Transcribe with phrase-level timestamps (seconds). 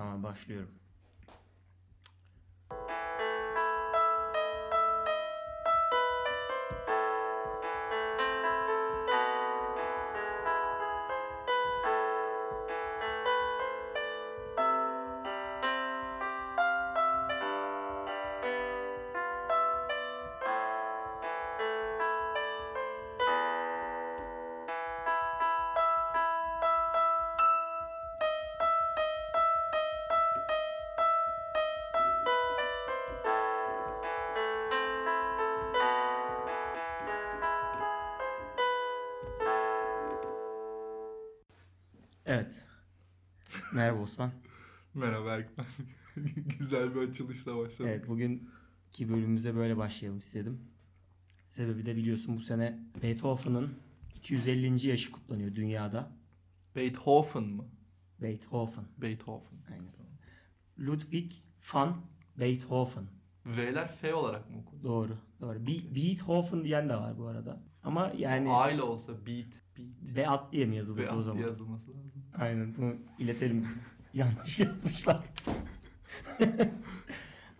[0.00, 0.70] Tamam başlıyorum.
[44.10, 44.30] Osman.
[44.94, 45.66] Merhaba Erkmen.
[46.58, 47.90] Güzel bir açılışla başladık.
[47.94, 50.60] Evet bugünkü bölümümüze böyle başlayalım istedim.
[51.48, 53.70] Sebebi de biliyorsun bu sene Beethoven'ın
[54.16, 54.88] 250.
[54.88, 56.10] yaşı kutlanıyor dünyada.
[56.76, 57.64] Beethoven mı?
[58.22, 58.84] Beethoven.
[58.98, 59.58] Beethoven.
[59.72, 59.88] Aynen.
[60.78, 61.32] Ludwig
[61.74, 61.96] van
[62.38, 63.04] Beethoven.
[63.46, 64.84] V'ler F olarak mı okundu?
[64.84, 65.16] Doğru.
[65.40, 65.66] Doğru.
[65.66, 67.62] Be- Beethoven diyen de var bu arada.
[67.82, 69.46] Ama yani A ile olsa beat,
[69.78, 70.16] beat.
[70.16, 71.40] Beat diye mi yazılırdı o zaman?
[71.42, 72.24] yazılması lazım.
[72.38, 73.86] Aynen bunu iletelim biz.
[74.14, 75.24] Yanlış yazmışlar.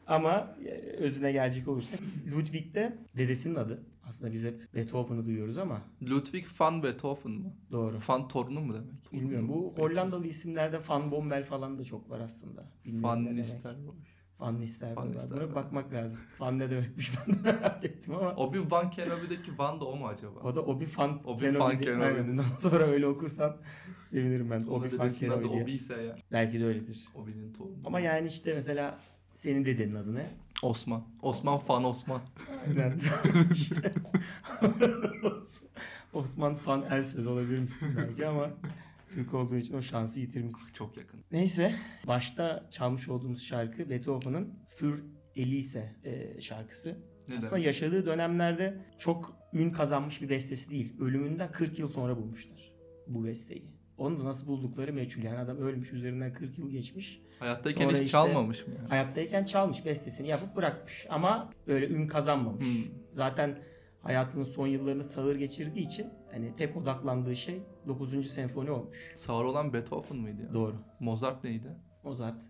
[0.06, 1.98] Ama e, özüne gelecek olursak
[2.33, 3.83] Ludwig de dedesinin adı.
[4.05, 7.53] Aslında biz hep Beethoven'ı duyuyoruz ama Ludwig van Beethoven mı?
[7.73, 7.98] doğru.
[8.09, 9.12] Van torunu mu demek?
[9.12, 9.48] Bilmiyorum.
[9.48, 12.73] Bu Hollandalı isimlerde Van Bommel falan da çok var aslında.
[12.85, 13.37] Bilmiyorum Van.
[13.37, 13.97] Nistelrooy.
[14.41, 15.30] Van Nistelrooy Van var.
[15.30, 16.20] Buna bakmak lazım.
[16.41, 18.28] Van ne demekmiş ben de merak ettim ama.
[18.30, 20.41] Obi-Wan Kenobi'deki Van da o mu acaba?
[20.41, 21.70] O da Obi-Wan Obi-Wan Kenobi.
[21.70, 21.83] değil.
[21.83, 22.05] Kenobi.
[22.05, 22.42] Aynen.
[22.58, 23.56] Sonra öyle okursan
[24.05, 24.61] sevinirim ben.
[24.61, 25.62] Dedesinin adı Kenobi diye.
[25.64, 26.22] Obi ise eğer.
[26.33, 27.05] Belki de öyledir.
[27.14, 27.74] Obi'nin torunu.
[27.84, 28.98] Ama yani işte mesela
[29.34, 30.27] senin dedenin adı ne?
[30.62, 31.02] Osman.
[31.22, 32.20] Osman Fan Osman.
[32.68, 32.98] Aynen.
[33.52, 33.92] işte.
[36.12, 38.50] Osman Fan Elsöz olabilir misin belki ama
[39.11, 40.75] Türk olduğu için o şansı yitirmişsin.
[40.75, 41.25] Çok yakın.
[41.33, 41.75] Neyse
[42.06, 44.94] başta çalmış olduğumuz şarkı Beethoven'ın Für
[45.36, 46.98] Elise e, şarkısı.
[47.28, 51.01] Ne Aslında yaşadığı dönemlerde çok ün kazanmış bir bestesi değil.
[51.01, 52.73] Ölümünden 40 yıl sonra bulmuşlar
[53.07, 53.80] bu besteyi.
[53.98, 55.23] Onu da nasıl buldukları meçhul.
[55.23, 57.23] Yani adam ölmüş üzerinden 40 yıl geçmiş.
[57.39, 58.89] Hayattayken Sonra hiç işte- çalmamış mı yani?
[58.89, 61.06] Hayattayken çalmış bestesini yapıp bırakmış.
[61.11, 62.64] Ama öyle ün kazanmamış.
[62.64, 62.92] Hmm.
[63.12, 63.58] Zaten
[64.02, 68.30] hayatının son yıllarını sağır geçirdiği için hani tek odaklandığı şey 9.
[68.30, 69.13] senfoni olmuş.
[69.17, 70.55] Sağır olan Beethoven mıydı ya?
[70.55, 70.74] Doğru.
[71.01, 71.68] Mozart neydi?
[72.05, 72.42] Mozart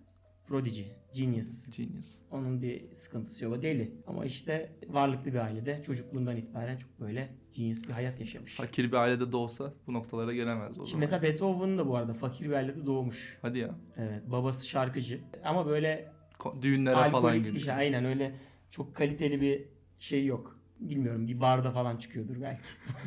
[0.47, 0.83] prodigy,
[1.15, 1.71] genius.
[1.77, 2.15] Genius.
[2.31, 3.53] Onun bir sıkıntısı yok.
[3.53, 3.95] O deli.
[4.07, 8.55] Ama işte varlıklı bir ailede çocukluğundan itibaren çok böyle genius bir hayat yaşamış.
[8.57, 10.87] Fakir bir ailede doğsa bu noktalara gelemez o zaman.
[10.87, 13.39] Şimdi mesela Beethoven da bu arada fakir bir ailede doğmuş.
[13.43, 13.75] Hadi ya.
[13.97, 15.21] Evet, babası şarkıcı.
[15.45, 17.57] Ama böyle Ko- Düğünlere falan gidiyor.
[17.59, 17.75] şey.
[17.75, 18.35] Aynen öyle
[18.71, 19.69] çok kaliteli bir
[19.99, 20.60] şey yok.
[20.81, 22.63] Bilmiyorum bir barda falan çıkıyordur belki.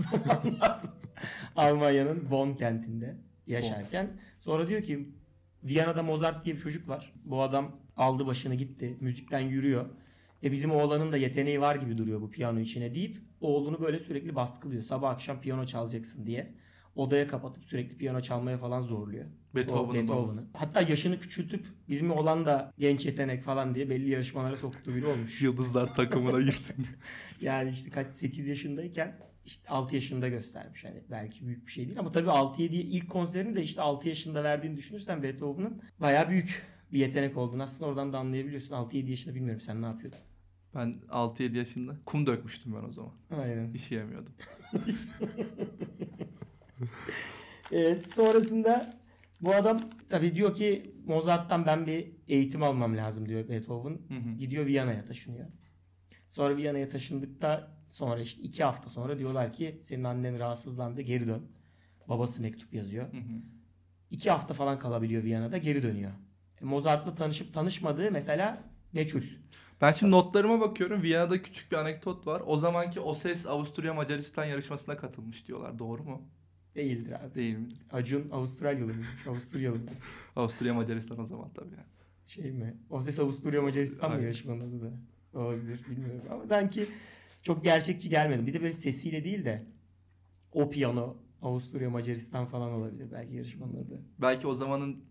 [1.55, 3.17] Almanya'nın Bonn kentinde
[3.47, 4.19] yaşarken.
[4.39, 5.09] Sonra diyor ki
[5.63, 7.13] Viyana'da Mozart diye bir çocuk var.
[7.25, 8.97] Bu adam aldı başını gitti.
[8.99, 9.85] Müzikten yürüyor.
[10.43, 14.35] E bizim oğlanın da yeteneği var gibi duruyor bu piyano içine deyip oğlunu böyle sürekli
[14.35, 14.83] baskılıyor.
[14.83, 16.53] Sabah akşam piyano çalacaksın diye.
[16.95, 19.25] Odaya kapatıp sürekli piyano çalmaya falan zorluyor.
[19.55, 20.07] Beethoven'ı.
[20.07, 20.43] babası.
[20.53, 25.41] Hatta yaşını küçültüp bizim olan da genç yetenek falan diye belli yarışmalara soktuğu biri olmuş.
[25.41, 26.87] Yıldızlar takımına girsin.
[27.41, 30.85] Yani işte kaç 8 yaşındayken işte 6 yaşında göstermiş.
[30.85, 34.43] Hani belki büyük bir şey değil ama tabii 6-7 ilk konserini de işte 6 yaşında
[34.43, 38.75] verdiğini düşünürsen Beethoven'ın bayağı büyük bir yetenek olduğunu aslında oradan da anlayabiliyorsun.
[38.75, 40.19] 6-7 yaşında bilmiyorum sen ne yapıyordun.
[40.75, 43.11] ben 6-7 yaşında kum dökmüştüm ben o zaman.
[43.31, 43.73] Aynen.
[43.73, 44.33] İşeyemiyordum.
[47.71, 48.99] Evet sonrasında
[49.41, 53.91] bu adam tabii diyor ki Mozart'tan ben bir eğitim almam lazım diyor Beethoven.
[53.91, 54.37] Hı hı.
[54.37, 55.47] Gidiyor Viyana'ya taşınıyor.
[56.29, 61.51] Sonra Viyana'ya taşındıkta sonra işte iki hafta sonra diyorlar ki senin annen rahatsızlandı geri dön.
[62.09, 63.13] Babası mektup yazıyor.
[63.13, 63.41] Hı hı.
[64.11, 66.11] İki hafta falan kalabiliyor Viyana'da geri dönüyor.
[66.61, 69.21] E, Mozart'la tanışıp tanışmadığı mesela meçhul.
[69.81, 71.01] Ben şimdi notlarıma bakıyorum.
[71.01, 72.41] Viyana'da küçük bir anekdot var.
[72.45, 75.79] O zamanki O Ses Avusturya Macaristan yarışmasına katılmış diyorlar.
[75.79, 76.29] Doğru mu?
[76.75, 77.35] Değildir abi.
[77.35, 77.67] Değil mi?
[77.91, 79.03] Acun Avustralyalı mı?
[79.27, 79.89] Avusturyalı mı?
[80.35, 81.85] Avusturya Macaristan o zaman tabii yani.
[82.25, 82.77] Şey mi?
[82.89, 84.91] O ses Avusturya Macaristan mı yarışmanın adı da?
[85.39, 86.21] Olabilir bilmiyorum.
[86.31, 86.87] Ama sanki
[87.41, 88.47] çok gerçekçi gelmedi.
[88.47, 89.65] Bir de böyle sesiyle değil de
[90.51, 94.01] o piyano Avusturya Macaristan falan olabilir belki yarışmanın adı.
[94.21, 95.03] Belki o zamanın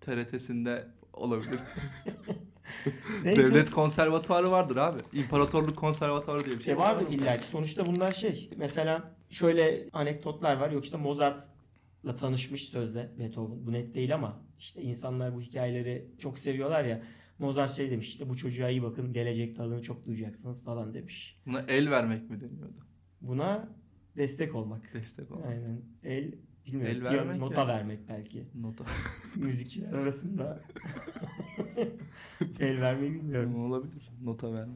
[0.00, 1.60] TRT'sinde olabilir.
[3.24, 4.98] Devlet konservatuarı vardır abi.
[5.12, 7.46] İmparatorluk konservatuarı diye bir şey E vardı illa ki.
[7.46, 8.50] Sonuçta bunlar şey.
[8.56, 10.70] Mesela şöyle anekdotlar var.
[10.70, 13.66] Yok işte Mozart'la tanışmış sözde Beethoven.
[13.66, 17.02] Bu net değil ama işte insanlar bu hikayeleri çok seviyorlar ya.
[17.38, 21.38] Mozart şey demiş işte bu çocuğa iyi bakın gelecekte adını çok duyacaksınız falan demiş.
[21.46, 22.86] Buna el vermek mi deniyordu?
[23.20, 23.68] Buna
[24.16, 24.94] destek olmak.
[24.94, 25.46] Destek olmak.
[25.46, 25.82] Aynen.
[26.04, 26.34] El
[26.66, 26.96] Bilmiyorum.
[26.96, 27.68] El vermek nota ya.
[27.68, 28.44] vermek belki.
[28.54, 28.84] Nota.
[29.36, 30.60] Müzikçiler arasında
[32.60, 33.64] el vermeyi bilmiyorum.
[33.72, 34.10] olabilir.
[34.22, 34.74] Nota verme.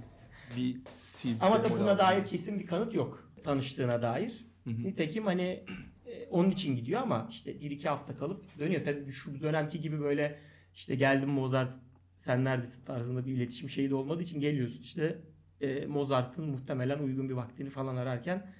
[0.56, 1.37] Bir si.
[1.41, 3.24] Ama da buna dair kesin bir kanıt yok.
[3.44, 4.46] Tanıştığına dair.
[4.64, 4.82] Hı hı.
[4.82, 5.64] Nitekim hani
[6.06, 8.85] e, onun için gidiyor ama işte bir iki hafta kalıp dönüyor.
[8.85, 10.38] Tabii şu dönemki gibi böyle
[10.75, 11.76] işte geldim Mozart
[12.17, 15.19] sen neredesin tarzında bir iletişim şeyi de olmadığı için geliyorsun işte
[15.61, 18.55] e, Mozart'ın muhtemelen uygun bir vaktini falan ararken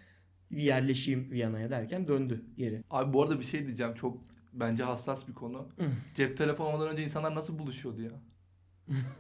[0.51, 2.85] bir yerleşeyim Viyana'ya derken döndü geri.
[2.91, 3.95] Abi bu arada bir şey diyeceğim.
[3.95, 5.69] Çok bence hassas bir konu.
[6.15, 8.11] Cep telefonu olmadan önce insanlar nasıl buluşuyordu ya?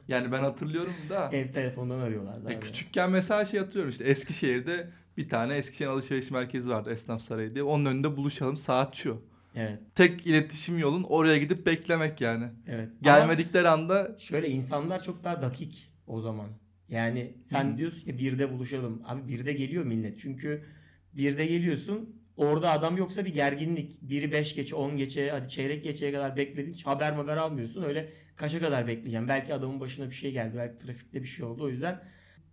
[0.09, 1.29] yani ben hatırlıyorum da.
[1.33, 2.53] Ev telefondan arıyorlardı.
[2.53, 2.61] E, abi.
[2.61, 7.65] küçükken mesela şey hatırlıyorum işte Eskişehir'de bir tane Eskişehir alışveriş merkezi vardı Esnaf Sarayı diye.
[7.65, 9.23] Onun önünde buluşalım saat şu.
[9.55, 12.45] Evet, Tek iletişim yolun oraya gidip beklemek yani.
[12.67, 12.89] evet.
[12.89, 16.47] Ama Gelmedikleri anda şöyle insanlar çok daha dakik o zaman.
[16.89, 17.77] Yani sen Hı.
[17.77, 19.03] diyorsun ya birde buluşalım.
[19.05, 20.19] Abi birde geliyor millet.
[20.19, 20.65] Çünkü
[21.13, 24.03] birde geliyorsun orada adam yoksa bir gerginlik.
[24.03, 26.73] Biri 5 geçe 10 geçe hadi çeyrek geçeye kadar bekledin.
[26.73, 27.83] Hiç haber haber almıyorsun.
[27.83, 29.29] Öyle kaça kadar bekleyeceğim.
[29.29, 30.57] Belki adamın başına bir şey geldi.
[30.57, 31.65] Belki trafikte bir şey oldu.
[31.65, 32.03] O yüzden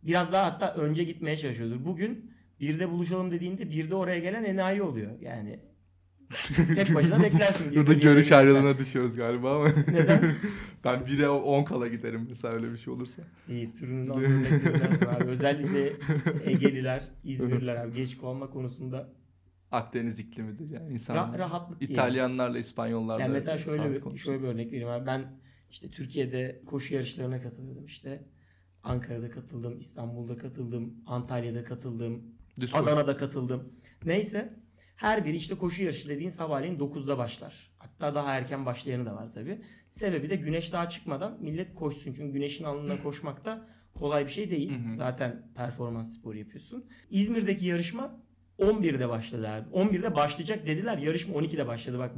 [0.04, 1.86] biraz daha hatta önce gitmeye çalışıyordur.
[1.86, 2.31] Bugün
[2.62, 5.19] birde buluşalım dediğinde birde oraya gelen enayi oluyor.
[5.22, 5.60] Yani
[6.75, 7.75] tek başına beklersin.
[7.75, 9.69] burada görüş ayrılığına düşüyoruz galiba ama.
[9.88, 10.22] Neden?
[10.84, 13.22] ben 1'e 10 kala giderim mesela öyle bir şey olursa.
[13.50, 15.24] İyi türünün az örneklerinden abi.
[15.24, 15.94] Özellikle
[16.46, 19.13] Egeliler, İzmirliler abi geç kalma konusunda
[19.72, 21.38] Akdeniz iklimidir yani ra- insanlar.
[21.38, 21.81] rahatlık.
[21.81, 23.22] İtalyanlarla İspanyollarla.
[23.22, 25.06] Yani mesela şöyle bir, şöyle bir örnek vereyim abi.
[25.06, 25.40] Ben
[25.72, 28.25] işte Türkiye'de koşu yarışlarına katılıyordum işte.
[28.84, 32.24] Ankara'da katıldım, İstanbul'da katıldım, Antalya'da katıldım,
[32.59, 32.77] Koşu.
[32.77, 33.74] Adana'da katıldım.
[34.06, 34.53] Neyse
[34.95, 37.71] her biri işte koşu yarışı dediğin sabahleyin 9'da başlar.
[37.77, 39.62] Hatta daha erken başlayanı da var tabi.
[39.89, 42.13] Sebebi de güneş daha çıkmadan millet koşsun.
[42.13, 43.68] Çünkü güneşin alnında koşmak da
[44.00, 44.71] kolay bir şey değil.
[44.71, 44.94] Hı hı.
[44.94, 46.86] Zaten performans sporu yapıyorsun.
[47.09, 48.19] İzmir'deki yarışma
[48.59, 49.69] 11'de başladı abi.
[49.69, 50.98] 11'de başlayacak dediler.
[50.98, 52.00] Yarışma 12'de başladı.
[52.00, 52.12] Bak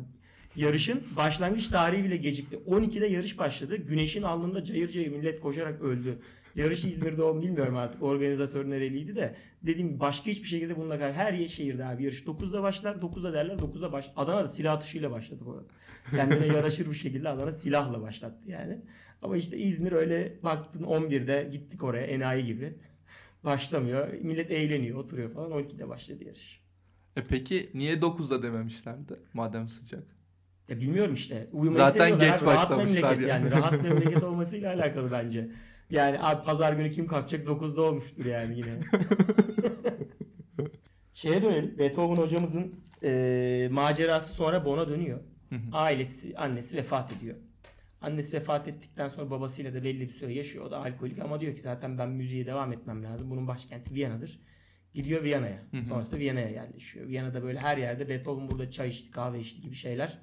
[0.56, 2.56] yarışın başlangıç tarihi bile gecikti.
[2.56, 3.76] 12'de yarış başladı.
[3.76, 6.20] Güneşin alnında cayır cayır millet koşarak öldü.
[6.56, 9.36] Yarış İzmir'de oldu bilmiyorum artık organizatör nereliydi de.
[9.64, 13.56] Dediğim başka hiçbir şekilde bununla kadar her yer şehirde abi yarış 9'da başlar 9'da derler
[13.56, 15.68] 9'da baş Adana'da silah atışıyla başladı bu arada.
[16.12, 18.82] Kendine yaraşır bir şekilde Adana silahla başlattı yani.
[19.22, 22.74] Ama işte İzmir öyle baktın 11'de gittik oraya enayi gibi.
[23.44, 24.14] Başlamıyor.
[24.22, 25.52] Millet eğleniyor, oturuyor falan.
[25.52, 26.64] 12'de başladı yarış.
[27.16, 30.04] E peki niye 9'da dememişlerdi madem sıcak?
[30.70, 31.48] Ya bilmiyorum işte.
[31.52, 32.26] Uyumayı Zaten geç abi.
[32.30, 33.44] Rahat başlamışlar memleket yani.
[33.44, 33.52] yani.
[33.52, 35.50] Rahat memleket olmasıyla alakalı bence.
[35.94, 38.70] Yani abi pazar günü kim kalkacak 9'da olmuştur yani yine.
[41.14, 41.78] Şeye dönelim.
[41.78, 45.20] Beethoven hocamızın e, macerası sonra Bonn dönüyor.
[45.50, 45.60] Hı hı.
[45.72, 47.36] Ailesi, annesi vefat ediyor.
[48.02, 50.66] Annesi vefat ettikten sonra babasıyla da belli bir süre yaşıyor.
[50.66, 53.30] O da alkolik ama diyor ki zaten ben müziğe devam etmem lazım.
[53.30, 54.40] Bunun başkenti Viyana'dır.
[54.94, 55.64] Gidiyor Viyana'ya.
[55.88, 57.08] Sonrasında Viyana'ya yerleşiyor.
[57.08, 60.20] Viyana'da böyle her yerde Beethoven burada çay içti, kahve içti gibi şeyler,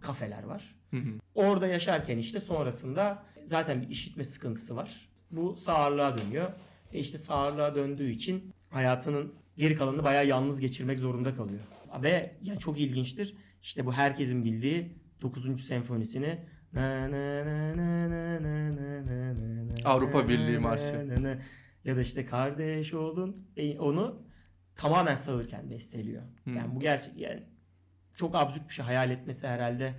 [0.00, 0.76] kafeler var.
[0.90, 1.18] Hı hı.
[1.38, 5.08] Orada yaşarken işte sonrasında zaten bir işitme sıkıntısı var.
[5.30, 6.52] Bu sağırlığa dönüyor.
[6.92, 11.60] E işte sağırlığa döndüğü için hayatının geri kalanını bayağı yalnız geçirmek zorunda kalıyor.
[12.02, 13.34] Ve yani çok ilginçtir.
[13.62, 15.64] İşte bu herkesin bildiği 9.
[15.66, 16.38] senfonisini
[19.84, 21.06] Avrupa Birliği marşı
[21.84, 23.48] ya da işte kardeş olun
[23.78, 24.22] onu
[24.76, 26.22] tamamen sağırken besteliyor.
[26.44, 26.56] Hmm.
[26.56, 27.42] Yani bu gerçek yani
[28.14, 29.94] çok absürt bir şey hayal etmesi herhalde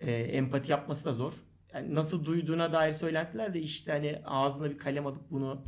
[0.00, 1.32] e, empati yapması da zor.
[1.74, 5.64] Yani nasıl duyduğuna dair söylentiler de işte hani ağzına bir kalem alıp bunu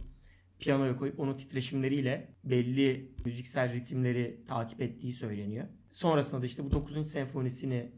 [0.58, 5.66] piyanoya koyup onun titreşimleriyle belli müziksel ritimleri takip ettiği söyleniyor.
[5.90, 7.10] Sonrasında da işte bu 9.
[7.10, 7.92] senfonisini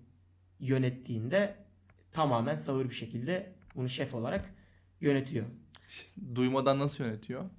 [0.61, 1.57] yönettiğinde
[2.13, 4.55] tamamen sağır bir şekilde bunu şef olarak
[5.01, 5.47] yönetiyor.
[6.35, 7.51] Duymadan nasıl yönetiyor?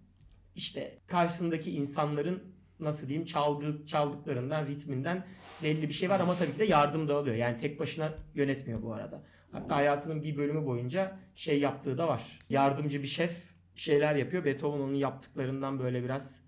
[0.55, 2.43] İşte karşısındaki insanların
[2.79, 5.25] nasıl diyeyim çalgı çaldıklarından ritminden
[5.63, 7.35] belli bir şey var ama tabii ki de yardım da alıyor.
[7.35, 9.23] Yani tek başına yönetmiyor bu arada.
[9.51, 12.39] Hatta hayatının bir bölümü boyunca şey yaptığı da var.
[12.49, 13.43] Yardımcı bir şef
[13.75, 14.45] şeyler yapıyor.
[14.45, 16.41] Beethoven onun yaptıklarından böyle biraz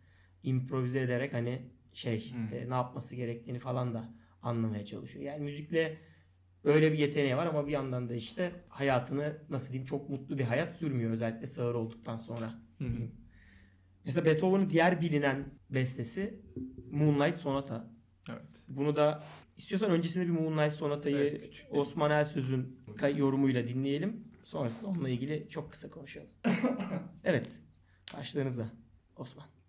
[0.43, 1.61] improvize ederek hani
[1.93, 2.53] şey Hmm.
[2.53, 4.09] e, ne yapması gerektiğini falan da
[4.41, 5.25] anlamaya çalışıyor.
[5.25, 5.97] Yani müzikle
[6.63, 10.43] öyle bir yeteneği var ama bir yandan da işte hayatını nasıl diyeyim çok mutlu bir
[10.43, 12.53] hayat sürmüyor özellikle sağır olduktan sonra.
[12.77, 12.85] Hı.
[14.05, 16.41] Mesela Beethoven'ın diğer bilinen bestesi
[16.91, 17.91] Moonlight Sonata.
[18.77, 19.23] Bunu da
[19.57, 22.79] istiyorsan öncesinde bir Moonlight Sonata'yı Evet, Osman Elsöz'ün
[23.15, 24.27] yorumuyla dinleyelim.
[24.43, 26.29] Sonrasında onunla ilgili çok kısa konuşalım.
[27.23, 27.49] evet.
[28.11, 28.65] Karşılarınızda
[29.17, 29.60] Osman.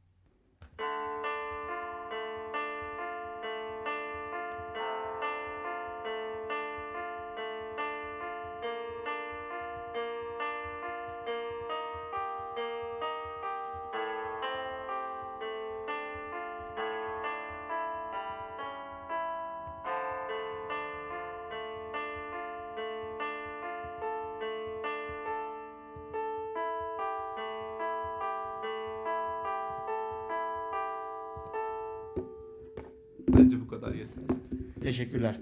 [35.04, 35.40] Teşekkürler.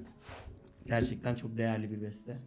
[0.87, 2.39] Gerçekten çok değerli bir beste.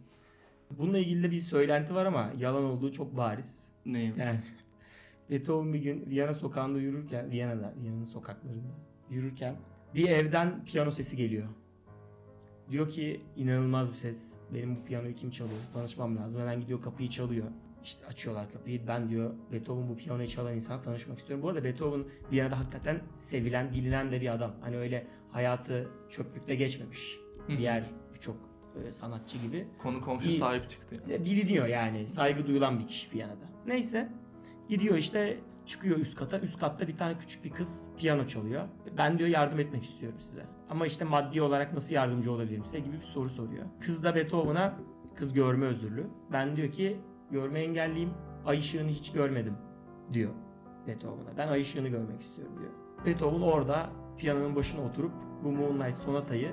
[0.70, 3.72] Bununla ilgili de bir söylenti var ama yalan olduğu çok bariz.
[3.86, 4.14] Neyim?
[4.18, 4.38] Yani
[5.30, 8.74] Beethoven bir gün Viyana sokağında yürürken, Viyana'da, Viyana'nın sokaklarında
[9.10, 9.56] yürürken
[9.94, 11.48] bir evden piyano sesi geliyor.
[12.70, 14.34] Diyor ki inanılmaz bir ses.
[14.54, 16.40] Benim bu piyanoyu kim çalıyorsa tanışmam lazım.
[16.40, 17.46] Hemen gidiyor kapıyı çalıyor.
[17.84, 18.86] İşte açıyorlar kapıyı.
[18.86, 21.42] Ben diyor Beethoven bu piyanoyu çalan insan tanışmak istiyorum.
[21.42, 24.52] Bu arada Beethoven Viyana'da hakikaten sevilen, bilinen de bir adam.
[24.60, 27.18] Hani öyle hayatı çöplükte geçmemiş.
[27.46, 27.58] Hı.
[27.58, 28.36] Diğer birçok
[28.88, 29.68] e, sanatçı gibi.
[29.78, 30.36] Konu komşu İyi.
[30.36, 30.96] sahip çıktı.
[31.08, 31.24] yani.
[31.24, 32.06] Biliniyor yani.
[32.06, 33.44] Saygı duyulan bir kişi Viyana'da.
[33.66, 34.12] Neyse.
[34.68, 36.38] Gidiyor işte çıkıyor üst kata.
[36.40, 38.68] Üst katta bir tane küçük bir kız piyano çalıyor.
[38.98, 40.46] Ben diyor yardım etmek istiyorum size.
[40.70, 43.64] Ama işte maddi olarak nasıl yardımcı olabilirim size gibi bir soru soruyor.
[43.80, 44.74] Kız da Beethoven'a
[45.14, 46.06] kız görme özürlü.
[46.32, 46.96] Ben diyor ki
[47.34, 48.10] görme engelliyim.
[48.46, 49.54] Ay ışığını hiç görmedim
[50.12, 50.30] diyor
[50.86, 51.36] Beethoven'a.
[51.36, 52.70] Ben ay ışığını görmek istiyorum diyor.
[53.06, 55.12] Beethoven orada piyanonun başına oturup
[55.44, 56.50] bu Moonlight sonatayı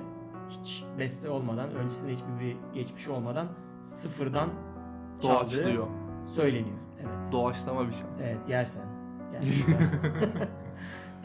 [0.50, 3.48] hiç beste olmadan, öncesinde hiçbir bir geçmiş olmadan
[3.84, 4.48] sıfırdan
[5.22, 5.86] Doğaçlıyor.
[6.26, 6.78] söyleniyor.
[7.00, 7.32] Evet.
[7.32, 8.06] Doğaçlama bir şey.
[8.22, 8.84] Evet yersen.
[9.34, 9.46] Yani,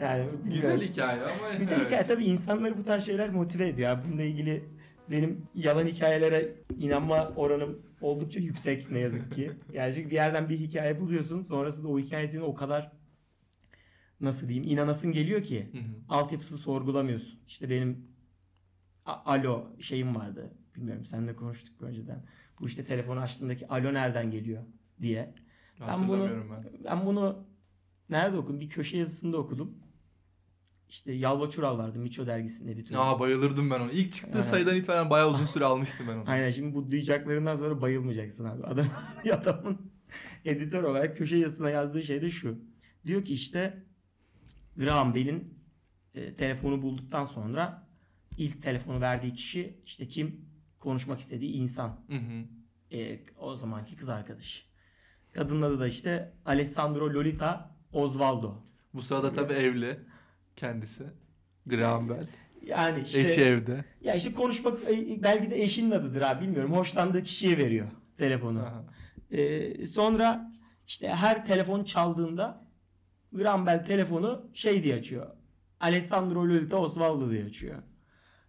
[0.00, 1.86] yani Güzel hikaye ama Güzel evet.
[1.86, 2.02] hikaye.
[2.02, 3.88] Tabii insanları bu tarz şeyler motive ediyor.
[3.88, 4.64] Yani bununla ilgili
[5.10, 9.50] benim yalan hikayelere inanma oranım oldukça yüksek ne yazık ki.
[9.72, 11.42] Yani çünkü bir yerden bir hikaye buluyorsun.
[11.42, 12.92] Sonrasında o hikayesini o kadar
[14.20, 15.82] nasıl diyeyim inanasın geliyor ki Hı hı.
[16.08, 17.40] altyapısını sorgulamıyorsun.
[17.46, 18.08] İşte benim
[19.04, 20.54] alo şeyim vardı.
[20.76, 22.24] Bilmiyorum seninle konuştuk önceden.
[22.60, 24.62] Bu işte telefonu açtığındaki alo nereden geliyor
[25.02, 25.34] diye.
[25.80, 26.84] Ben bunu ben.
[26.84, 27.46] ben bunu
[28.10, 28.60] nerede okudum?
[28.60, 29.78] Bir köşe yazısında okudum.
[30.88, 32.98] İşte Yalva Çural vardı Miço dergisinin editörü.
[32.98, 33.92] Aa bayılırdım ben ona.
[33.92, 34.44] İlk çıktığı Evet.
[34.44, 36.24] sayıdan itibaren bayağı uzun süre almıştım ben onu.
[36.30, 38.64] Aynen şimdi bu duyacaklarından sonra bayılmayacaksın abi.
[38.64, 38.86] Adam,
[39.32, 39.92] adamın
[40.44, 42.58] editör olarak köşe yazısına yazdığı şey de şu.
[43.06, 43.82] Diyor ki işte
[44.76, 45.58] Graham Bell'in
[46.14, 47.88] e, telefonu bulduktan sonra
[48.36, 51.88] ilk telefonu verdiği kişi işte kim konuşmak istediği insan.
[51.88, 52.44] Hı hı.
[52.96, 54.64] E, o zamanki kız arkadaşı.
[55.32, 58.54] Kadının adı da işte Alessandro Lolita Osvaldo.
[58.94, 60.00] Bu sırada tabii evli
[60.58, 61.04] kendisi.
[61.66, 62.26] Graham Bell.
[62.62, 63.84] Yani işte Eşi evde.
[64.00, 66.72] ya işte konuşmak e, belki de eşinin adıdır abi bilmiyorum.
[66.72, 67.86] Hoşlandığı kişiye veriyor
[68.18, 68.60] telefonu.
[68.60, 68.84] Aha.
[69.30, 70.52] Ee, sonra
[70.86, 72.68] işte her telefon çaldığında
[73.32, 75.26] Graham Bell telefonu şey diye açıyor.
[75.80, 77.82] Alessandro Lolita Osvaldo diye açıyor.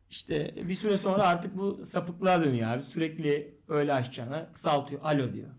[0.10, 2.82] İşte bir süre sonra artık bu sapıklığa dönüyor abi.
[2.84, 5.02] Sürekli öyle açacağına kısaltıyor.
[5.04, 5.50] Alo diyor.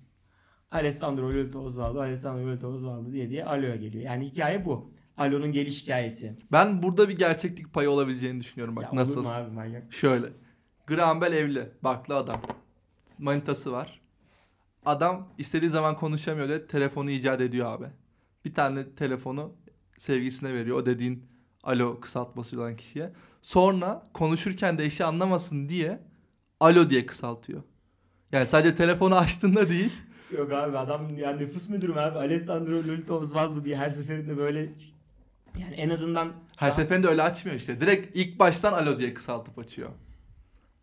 [0.71, 4.05] Alessandro Lolita Osvaldo, Alessandro Lolita Osvaldo diye diye aloya geliyor.
[4.05, 4.93] Yani hikaye bu.
[5.21, 6.37] Alo'nun geliş hikayesi.
[6.53, 9.23] Ben burada bir gerçeklik payı olabileceğini düşünüyorum bak ya olur nasıl.
[9.23, 9.93] mu abi manyak?
[9.95, 10.27] Şöyle.
[10.87, 11.69] Graham Bell evli.
[11.83, 12.43] Baklı adam.
[13.19, 14.01] Manitası var.
[14.87, 17.87] Adam istediği zaman konuşamıyor diye telefonu icat ediyor abi.
[18.45, 19.53] Bir tane telefonu
[19.99, 20.77] sevgisine veriyor.
[20.77, 21.27] O dediğin
[21.63, 23.13] alo kısaltması olan kişiye.
[23.43, 26.01] Sonra konuşurken de eşi anlamasın diye
[26.61, 27.63] alo diye kısaltıyor.
[28.33, 29.93] Yani sadece telefonu açtığında değil.
[30.39, 32.19] Yok abi adam yani nüfus müdürüm abi.
[32.19, 34.73] Alessandro Lolita Osvaldo diye her seferinde böyle
[35.59, 37.81] yani en azından Her Daha- seferinde öyle açmıyor işte.
[37.81, 39.91] Direkt ilk baştan alo diye kısaltıp açıyor.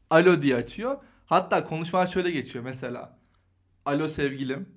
[0.09, 0.97] Alo diye açıyor.
[1.25, 3.17] Hatta konuşmalar şöyle geçiyor mesela.
[3.85, 4.69] Alo sevgilim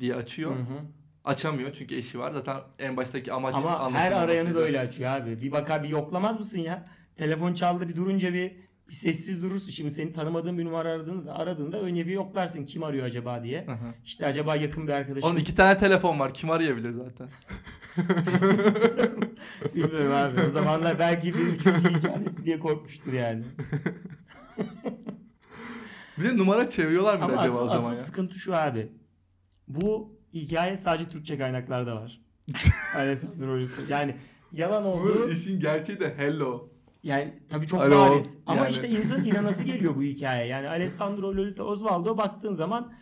[0.00, 0.50] diye açıyor.
[0.56, 0.78] Hı hı.
[1.24, 2.32] Açamıyor çünkü eşi var.
[2.32, 5.42] Zaten en baştaki amaç Ama her arayanı böyle açıyor abi.
[5.42, 6.84] Bir bakar bir yoklamaz mısın ya?
[7.16, 8.52] Telefon çaldı bir durunca bir,
[8.88, 9.70] bir sessiz durursun.
[9.70, 13.66] Şimdi seni tanımadığın bir numara aradığında, aradığında önce bir yoklarsın kim arıyor acaba diye.
[13.66, 13.94] Hı hı.
[14.04, 15.26] İşte acaba yakın bir arkadaşın.
[15.26, 16.34] Oğlum iki tane telefon var.
[16.34, 17.28] Kim arayabilir zaten?
[19.74, 20.42] Bilmiyorum abi.
[20.46, 23.44] O zamanlar belki bir üçüncü icat diye korkmuştur yani.
[26.18, 28.04] Bir de numara çeviriyorlar mı acaba asıl, o zaman asıl ya?
[28.06, 28.92] sıkıntı şu abi.
[29.68, 32.20] Bu hikaye sadece Türkçe kaynaklarda var.
[32.96, 33.82] Alessandro Lolita.
[33.88, 34.16] Yani
[34.52, 36.68] yalan olduğu Bu işin gerçeği de hello.
[37.02, 38.36] Yani tabii çok Alo, bariz.
[38.46, 38.70] Ama yani.
[38.70, 40.46] işte insan inanası geliyor bu hikaye.
[40.46, 42.92] Yani Alessandro Lolita Osvaldo baktığın zaman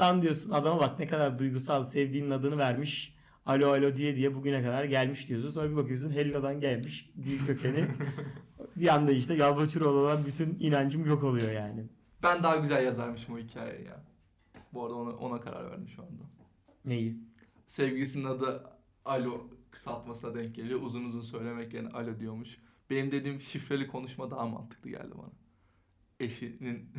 [0.00, 3.14] lan diyorsun adama bak ne kadar duygusal sevdiğinin adını vermiş.
[3.48, 5.50] Alo alo diye diye bugüne kadar gelmiş diyorsun.
[5.50, 7.84] Sonra bir bakıyorsun Hello'dan gelmiş dil kökeni.
[8.76, 11.86] bir anda işte Yalvaçıroğlu olan bütün inancım yok oluyor yani.
[12.22, 14.04] Ben daha güzel yazarmışım o hikayeyi ya.
[14.72, 16.22] Bu arada ona, ona karar verdim şu anda.
[16.84, 17.16] Neyi?
[17.66, 18.70] Sevgilisinin adı
[19.04, 20.82] alo kısaltmasına denk geliyor.
[20.82, 22.58] Uzun uzun söylemek yerine alo diyormuş.
[22.90, 25.30] Benim dediğim şifreli konuşma daha mantıklı geldi bana.
[26.20, 26.90] Eşinin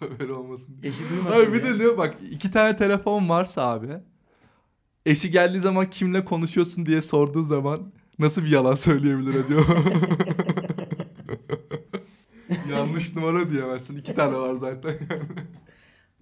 [0.20, 0.92] öyle olmasın diye.
[0.92, 1.74] Eşi duymasın Abi bir diye.
[1.74, 4.00] de diyor bak iki tane telefon varsa abi.
[5.06, 9.62] Eşi geldiği zaman kimle konuşuyorsun diye sorduğu zaman nasıl bir yalan söyleyebilir acaba?
[12.70, 13.96] Yanlış numara diyemezsin.
[13.96, 14.94] İki tane var zaten.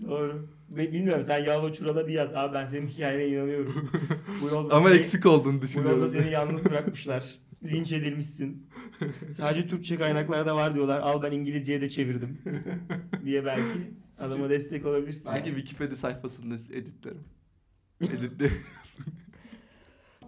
[0.07, 0.49] Doğru.
[0.69, 2.35] Bilmiyorum sen Yalvaçural'a bir yaz.
[2.35, 3.91] Abi ben senin hikayene inanıyorum.
[4.43, 6.11] Bu yolda Ama seni- eksik olduğunu Bu yolda düşünüyorum.
[6.13, 7.25] seni yalnız bırakmışlar.
[7.65, 8.67] linç edilmişsin.
[9.31, 11.01] Sadece Türkçe kaynaklarda var diyorlar.
[11.01, 12.39] Al ben İngilizceye de çevirdim.
[13.25, 13.63] diye belki
[14.19, 15.33] adama destek olabilirsin.
[15.33, 17.21] Belki Wikipedia sayfasında editlerim.
[18.03, 18.65] Editlerim.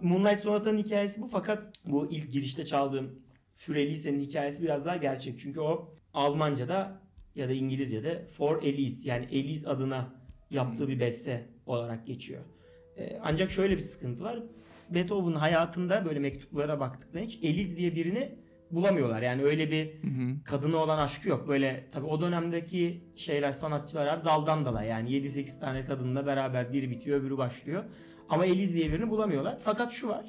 [0.01, 3.19] Moonlight Sonata'nın hikayesi bu fakat bu ilk girişte çaldığım
[3.55, 5.39] Für Elise'nin hikayesi biraz daha gerçek.
[5.39, 7.01] Çünkü o Almanca'da
[7.35, 10.13] ya da İngilizce'de For Elise yani Elise adına
[10.49, 12.41] yaptığı bir beste olarak geçiyor.
[12.97, 14.39] Ee, ancak şöyle bir sıkıntı var.
[14.89, 18.35] Beethoven'ın hayatında böyle mektuplara baktıklarında hiç Elise diye birini
[18.71, 19.21] bulamıyorlar.
[19.21, 19.91] Yani öyle bir
[20.43, 21.47] kadına olan aşkı yok.
[21.47, 26.89] Böyle tabii o dönemdeki şeyler sanatçılar abi daldan dala yani 7-8 tane kadınla beraber biri
[26.89, 27.83] bitiyor öbürü başlıyor.
[28.29, 29.57] Ama Eliz diye birini bulamıyorlar.
[29.61, 30.25] Fakat şu var.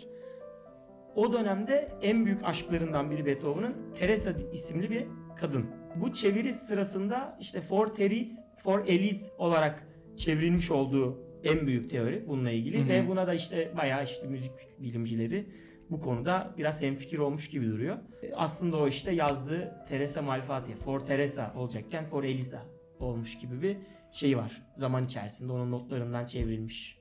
[1.14, 5.06] O dönemde en büyük aşklarından biri Beethoven'ın Teresa isimli bir
[5.36, 5.66] kadın.
[5.96, 12.50] Bu çeviri sırasında işte For Therese, For Elise olarak çevrilmiş olduğu en büyük teori bununla
[12.50, 12.88] ilgili Hı hı.
[12.88, 15.46] ve buna da işte bayağı işte müzik bilimcileri
[15.90, 17.96] bu konuda biraz hemfikir olmuş gibi duruyor.
[18.22, 22.62] E, Aslında o işte yazdığı Teresa Malfatti, For Teresa olacakken For Elisa
[23.00, 23.76] olmuş gibi bir
[24.12, 24.62] şey var.
[24.74, 26.98] Zaman içerisinde onun notlarından çevrilmiş.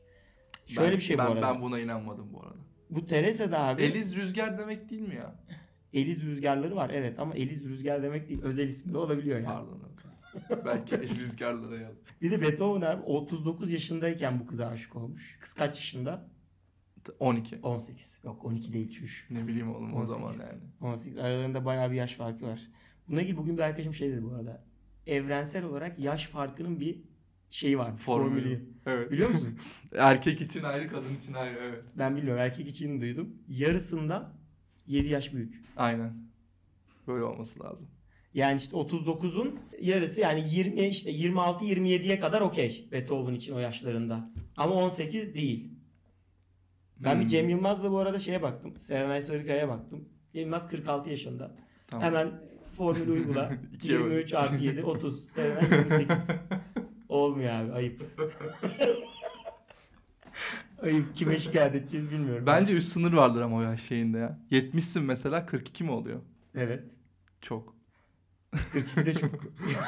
[0.67, 1.41] Şöyle Ben- bir şey ben, bu arada.
[1.53, 2.57] Ben buna inanmadım bu arada.
[2.89, 5.35] Bu Teresa da abi Eliz rüzgar demek değil mi ya?
[5.93, 8.41] Eliz rüzgarları var evet ama Eliz rüzgar demek değil.
[8.43, 9.45] Özel ismi de olabiliyor yani.
[9.45, 9.81] Pardon.
[10.65, 11.95] Belki Eliz rüzgarlara yaz.
[12.21, 15.38] Bir de Beethoven abi 39 yaşındayken bu kıza aşık olmuş.
[15.41, 16.27] Kız kaç yaşında?
[17.20, 17.60] 12.
[17.63, 18.20] 18.
[18.24, 19.27] Yok 12 değil çüş.
[19.29, 20.13] Ne bileyim oğlum o 18.
[20.13, 20.91] zaman yani.
[20.93, 21.17] 18.
[21.17, 22.62] Aralarında bayağı bir yaş farkı var.
[23.08, 24.63] Bununla ilgili bugün bir arkadaşım şey dedi bu arada.
[25.08, 27.01] Evrensel olarak yaş farkının bir
[27.50, 27.98] şeyi var.
[27.98, 28.41] Formülü.
[28.41, 28.70] Formülü.
[28.86, 29.12] Evet.
[29.12, 29.60] Biliyor musun?
[29.96, 31.60] Erkek için ayrı, kadın için ayrı.
[31.62, 31.84] Evet.
[31.96, 32.41] ben bilmiyorum.
[32.41, 33.36] Erkek için duydum.
[33.48, 34.34] Yarısından
[34.88, 35.63] 7 yaş büyük.
[35.77, 36.13] Aynen.
[37.08, 37.88] Böyle olması lazım.
[38.34, 44.31] Yani işte 39'un yarısı yani 20 işte 26 27'ye kadar okey Beethoven için o yaşlarında.
[44.58, 45.71] Ama 18 değil.
[47.03, 47.29] Ben bir Hmm.
[47.29, 48.74] Cem Yılmaz'la bu arada şeye baktım.
[48.79, 50.09] Serenay Sarıkaya'ya baktım.
[50.33, 51.55] Cem Yılmaz 46 yaşında.
[51.87, 52.05] Tamam.
[52.05, 52.31] Hemen
[52.77, 53.51] formülü uygula.
[53.74, 54.05] İkiye böl.
[54.11, 55.29] 23 artı 7 30.
[55.29, 56.27] Serenay 28.
[57.09, 58.01] Olmuyor abi ayıp.
[60.81, 61.16] ayıp.
[61.16, 62.44] Kime şikayet edeceğiz bilmiyorum.
[62.48, 64.40] Bence üst sınır vardır ama o yaş şeyinde ya.
[64.51, 66.20] 70'sin mesela 42 mi oluyor?
[66.55, 66.90] Evet.
[67.42, 67.75] Çok.
[68.74, 69.31] 42 de çok.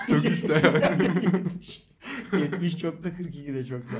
[0.10, 1.04] Çok işte yani.
[1.04, 1.84] 70.
[2.34, 3.96] 70 çok da 42 de çok da.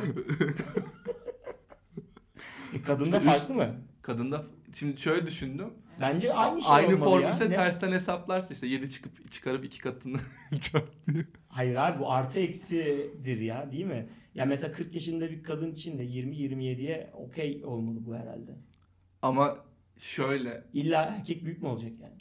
[2.76, 3.76] E, kadında İşte üst- farklı mı?
[4.02, 5.74] Kadında şimdi şöyle düşündüm.
[6.02, 10.18] Bence aynı şey Aynı formülse tersten hesaplarsa işte 7 çıkıp çıkarıp 2 katını
[10.62, 11.26] çarpıyor.
[11.48, 14.10] Hayır abi bu artı eksidir ya değil mi?
[14.36, 18.52] Ya mesela 40 yaşında bir kadın için de 20-27'ye okey olmalı bu herhalde.
[19.22, 19.58] Ama
[19.98, 22.14] şöyle İlla erkek büyük mü olacak yani?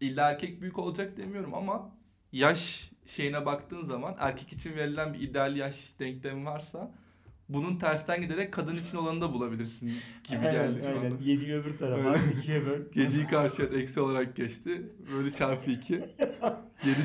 [0.00, 1.90] illa erkek büyük olacak demiyorum ama
[2.32, 6.90] yaş şeyine baktığın zaman erkek için verilen bir ideal yaş denklemi varsa
[7.48, 9.86] bunun tersten giderek kadın için olanı da bulabilirsin
[10.28, 11.10] gibi geldi şu aynen.
[11.10, 11.22] anda.
[11.24, 12.18] 7'yi öbür tarafa.
[12.18, 12.80] 2'ye böl.
[12.80, 14.92] 7'yi karşıya eksi olarak geçti.
[15.12, 15.94] Böyle çarpı 2.
[15.94, 16.04] 7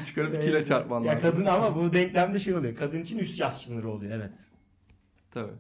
[0.06, 1.22] çıkarıp 2 ile çarpman Ya lazım.
[1.32, 2.76] kadın ama bu denklemde şey oluyor.
[2.76, 4.34] Kadın için üst yaş sınırı oluyor evet.
[5.32, 5.54] Tabii.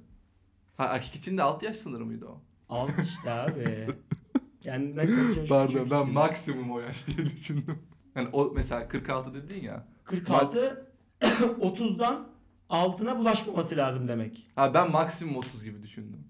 [0.78, 2.42] Ha erkek için de 6 yaş sınırı mıydı o?
[2.70, 3.88] Alt işte abi.
[4.62, 5.48] Kendinden kaçıyor.
[5.48, 7.80] Pardon ben maksimum o yaş diye düşündüm.
[8.16, 9.88] Yani o mesela 46 dedin ya.
[10.04, 10.88] 46
[11.22, 12.28] 30'dan
[12.70, 14.48] altına bulaşmaması lazım demek.
[14.56, 16.28] Ha ben maksimum 30 gibi düşündüm.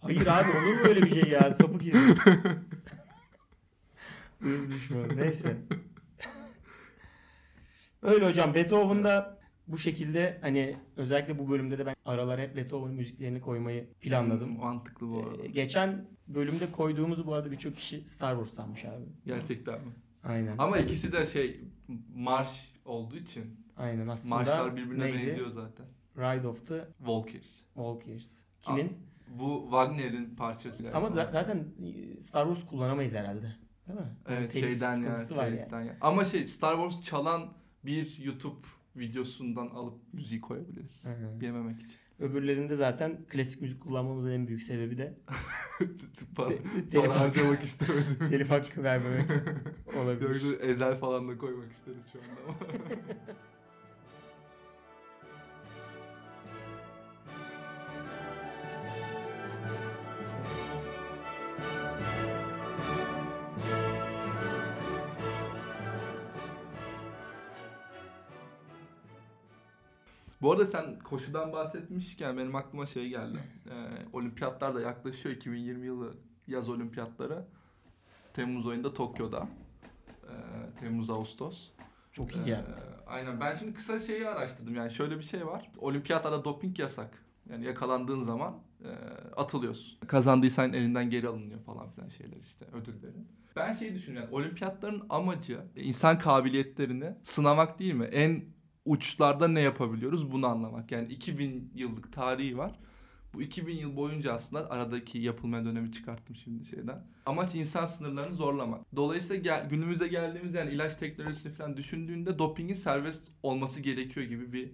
[0.00, 1.50] Hayır abi olur mu öyle bir şey ya?
[1.52, 2.18] Sapık herif.
[4.40, 5.16] Hız düşmanı.
[5.16, 5.56] Neyse.
[8.02, 8.54] Öyle hocam.
[8.54, 14.48] Beethoven'da bu şekilde hani özellikle bu bölümde de ben aralara hep Beethoven müziklerini koymayı planladım.
[14.48, 15.44] Hmm, Mantıklı bu arada.
[15.44, 19.04] Ee, geçen bölümde koyduğumuzu bu arada birçok kişi Star Wars sanmış abi.
[19.26, 19.92] Gerçekten mi?
[20.24, 20.54] Aynen.
[20.58, 21.60] Ama ikisi de şey
[22.14, 25.26] marş olduğu için Aynen aslında marşlar birbirine neydi?
[25.26, 25.86] benziyor zaten.
[26.16, 27.62] Ride of the Valkyries.
[27.74, 28.42] Walkers.
[28.62, 28.92] Kimin?
[29.38, 30.82] Bu Wagner'in parçası.
[30.82, 30.98] galiba.
[30.98, 31.64] Ama za- zaten
[32.20, 33.56] Star Wars kullanamayız herhalde.
[33.88, 34.06] Değil mi?
[34.28, 35.68] evet Telif şeyden yani, var yani.
[35.72, 35.92] yani.
[36.00, 37.52] Ama şey Star Wars çalan
[37.84, 41.06] bir YouTube videosundan alıp müziği koyabiliriz.
[41.06, 41.44] Hı.
[41.44, 41.96] Yememek için.
[42.20, 45.14] Öbürlerinde zaten klasik müzik kullanmamızın en büyük sebebi de
[46.90, 48.16] telif, harcamak istemedim.
[48.30, 49.30] telif hakkı vermemek
[49.96, 50.28] olabilir.
[50.28, 52.56] Yoksa ezel falan da koymak isteriz şu anda ama.
[70.42, 73.38] Bu arada sen koşudan bahsetmişken benim aklıma şey geldi.
[73.70, 73.72] Ee,
[74.12, 76.14] olimpiyatlar da yaklaşıyor 2020 yılı
[76.46, 77.44] yaz olimpiyatları.
[78.34, 79.48] Temmuz ayında Tokyo'da.
[80.24, 80.32] Ee,
[80.80, 81.68] Temmuz Ağustos.
[82.12, 82.50] Çok iyi.
[82.50, 82.64] Ee,
[83.06, 85.70] aynen ben şimdi kısa şeyi araştırdım yani şöyle bir şey var.
[85.78, 88.90] Olimpiyatlarda doping yasak Yani yakalandığın zaman e,
[89.36, 89.98] atılıyorsun.
[90.06, 93.28] Kazandıysan elinden geri alınıyor falan filan şeyler işte ödüllerin.
[93.56, 94.28] Ben şey düşünüyorum.
[94.32, 98.04] Yani olimpiyatların amacı insan kabiliyetlerini sınamak değil mi?
[98.04, 98.44] En
[98.88, 100.92] uçlarda ne yapabiliyoruz bunu anlamak.
[100.92, 102.78] Yani 2000 yıllık tarihi var.
[103.34, 107.06] Bu 2000 yıl boyunca aslında aradaki yapılmayan dönemi çıkarttım şimdi şeyden.
[107.26, 108.96] Amaç insan sınırlarını zorlamak.
[108.96, 114.70] Dolayısıyla gel, günümüze geldiğimiz yani ilaç teknolojisini falan düşündüğünde dopingin serbest olması gerekiyor gibi bir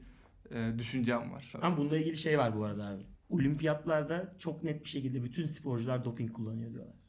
[0.50, 1.53] e, düşüncem var.
[1.62, 3.03] Ama bununla ilgili şey var bu arada abi.
[3.29, 7.04] Olimpiyatlarda çok net bir şekilde bütün sporcular doping kullanıyor diyorlar.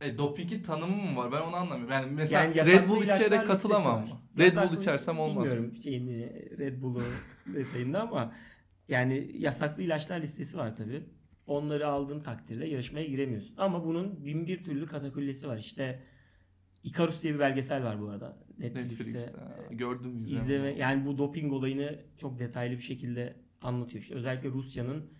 [0.00, 1.32] E, dopingin tanımı mı var?
[1.32, 1.92] Ben onu anlamıyorum.
[1.92, 4.02] Yani mesela Yani yasaklı Red Bull ilaçlar içerek listesi katılamam var.
[4.02, 4.08] mı?
[4.38, 5.36] Red Bull Yasaklı- içersem olmaz.
[5.36, 5.44] mı?
[5.44, 7.02] Bilmiyorum şeyini Red Bull'u
[7.54, 8.32] detayında ama
[8.88, 11.02] yani yasaklı ilaçlar listesi var tabi.
[11.46, 13.54] Onları aldığın takdirde yarışmaya giremiyorsun.
[13.58, 15.58] Ama bunun bin bir türlü katakullesi var.
[15.58, 16.02] İşte
[16.84, 18.36] Icarus diye bir belgesel var bu arada.
[18.58, 18.96] Netflix'te.
[18.96, 19.30] Netflix'te.
[19.38, 20.24] Ha, Gördüm.
[20.28, 24.02] İzleme yani bu doping olayını çok detaylı bir şekilde anlatıyor.
[24.02, 25.10] İşte özellikle Rusya'nın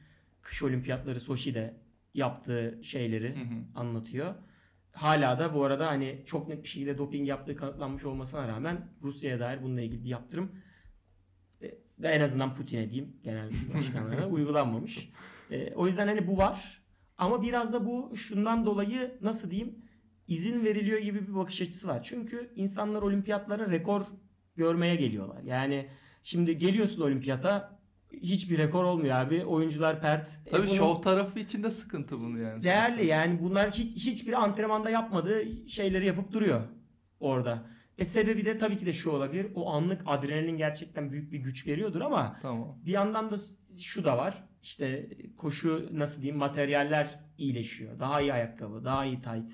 [0.43, 1.75] kış olimpiyatları Soçi'de
[2.15, 3.55] yaptığı şeyleri Hı hı.
[3.75, 4.35] anlatıyor.
[4.95, 9.41] Hala da bu arada hani çok net bir şekilde doping yaptığı kanıtlanmış olmasına rağmen Rusya'ya
[9.41, 10.53] dair bununla ilgili bir yaptırım
[11.63, 11.67] e,
[11.99, 15.13] de en azından Putin'e diyeyim genel başkanlarına uygulanmamış.
[15.51, 16.83] E, o yüzden hani bu var
[17.19, 19.85] ama biraz da bu şundan dolayı nasıl diyeyim
[20.29, 22.03] izin veriliyor gibi bir bakış açısı var.
[22.03, 24.03] Çünkü insanlar olimpiyatlara rekor
[24.57, 25.43] görmeye geliyorlar.
[25.43, 25.89] Yani
[26.23, 27.81] şimdi geliyorsun olimpiyata
[28.23, 29.45] hiçbir rekor olmuyor abi.
[29.45, 30.39] Oyuncular pert.
[30.47, 32.63] E, Tabii bunun- şov tarafı için de sıkıntı bunu yani.
[32.63, 36.61] Değerli yani bunlar hiç, hiçbir antrenmanda yapmadığı şeyleri yapıp duruyor
[37.21, 37.67] orada.
[37.99, 39.47] E sebebi de tabii ki de şu olabilir.
[39.55, 42.79] O anlık adrenalin gerçekten büyük bir güç veriyordur ama Tamam.
[42.87, 43.37] bir yandan da
[43.79, 44.45] şu da var.
[44.63, 47.99] İşte koşu nasıl diyeyim materyaller iyileşiyor.
[47.99, 49.53] Daha iyi ayakkabı, daha iyi tight.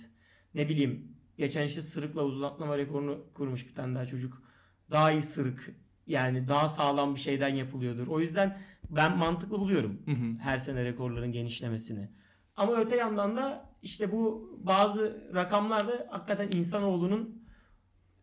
[0.55, 4.43] Ne bileyim geçen işte sırıkla uzun atlama rekorunu kurmuş bir tane daha çocuk.
[4.91, 5.75] Daha iyi sırık
[6.11, 8.07] yani daha sağlam bir şeyden yapılıyordur.
[8.07, 8.59] O yüzden
[8.91, 10.39] ben mantıklı buluyorum Hı hı.
[10.43, 12.09] her sene rekorların genişlemesini.
[12.57, 17.43] Ama öte yandan da işte bu bazı rakamlar da hakikaten insanoğlunun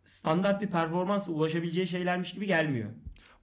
[0.03, 2.89] standart bir performansla ulaşabileceği şeylermiş gibi gelmiyor.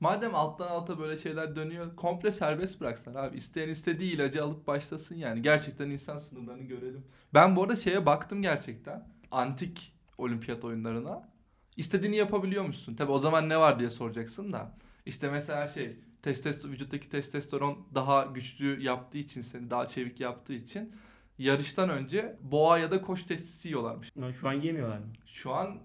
[0.01, 3.37] Madem alttan alta böyle şeyler dönüyor komple serbest bıraksan abi.
[3.37, 5.43] İsteyen istediği ilacı alıp başlasın yani.
[5.43, 7.05] Gerçekten insan sınırlarını görelim.
[7.35, 9.09] Ben bu arada şeye baktım gerçekten.
[9.31, 11.34] Antik olimpiyat oyunlarına.
[11.77, 12.95] İstediğini yapabiliyormuşsun.
[12.95, 14.75] Tabi o zaman ne var diye soracaksın da.
[15.07, 20.93] İşte mesela şey testosteron, vücuttaki testosteron daha güçlü yaptığı için seni daha çevik yaptığı için
[21.39, 24.13] yarıştan önce boğa ya da koç testisi yiyorlarmış.
[24.41, 25.07] Şu an yemiyorlar mı?
[25.27, 25.79] Şu an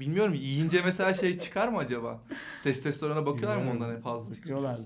[0.00, 2.22] bilmiyorum yiyince mesela şey çıkar mı acaba?
[2.62, 4.78] Testosterona bakıyorlar mı ondan fazla çıkıyorsa?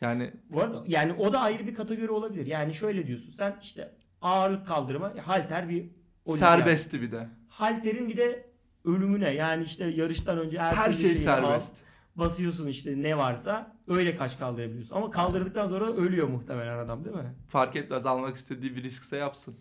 [0.00, 2.46] Yani Bu arada yani o da ayrı bir kategori olabilir.
[2.46, 5.90] Yani şöyle diyorsun sen işte ağırlık kaldırma halter bir
[6.24, 6.58] olimpiyat.
[6.58, 7.28] serbestti bir de.
[7.48, 8.47] Halterin bir de
[8.84, 11.76] ölümüne yani işte yarıştan önce Her ertesi şey şeyi al, serbest.
[12.16, 14.96] basıyorsun işte ne varsa öyle kaç kaldırabiliyorsun.
[14.96, 17.34] Ama kaldırdıktan sonra ölüyor muhtemelen adam değil mi?
[17.48, 19.56] Fark etmez almak istediği bir riskse yapsın.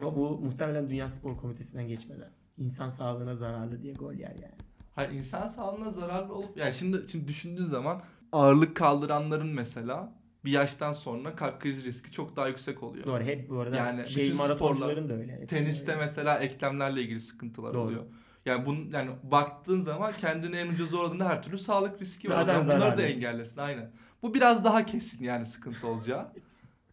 [0.00, 2.30] Ama bu muhtemelen Dünya Spor Komitesi'nden geçmeden.
[2.58, 4.54] İnsan sağlığına zararlı diye gol yer yani.
[4.94, 10.12] Hayır insan sağlığına zararlı olup yani şimdi şimdi düşündüğün zaman ağırlık kaldıranların mesela
[10.44, 13.04] bir yaştan sonra kalp krizi riski çok daha yüksek oluyor.
[13.06, 15.46] Doğru hep bu arada Yani şey bütün maratoncuların da öyle.
[15.46, 16.00] Teniste öyle.
[16.00, 17.82] mesela eklemlerle ilgili sıkıntılar Doğru.
[17.82, 18.04] oluyor.
[18.46, 22.34] Yani bunun yani baktığın zaman kendini en uca zorladığında her türlü sağlık riski var.
[22.34, 23.90] Zaten zaman Bunları da engellesin aynen.
[24.22, 26.32] Bu biraz daha kesin yani sıkıntı olacağı.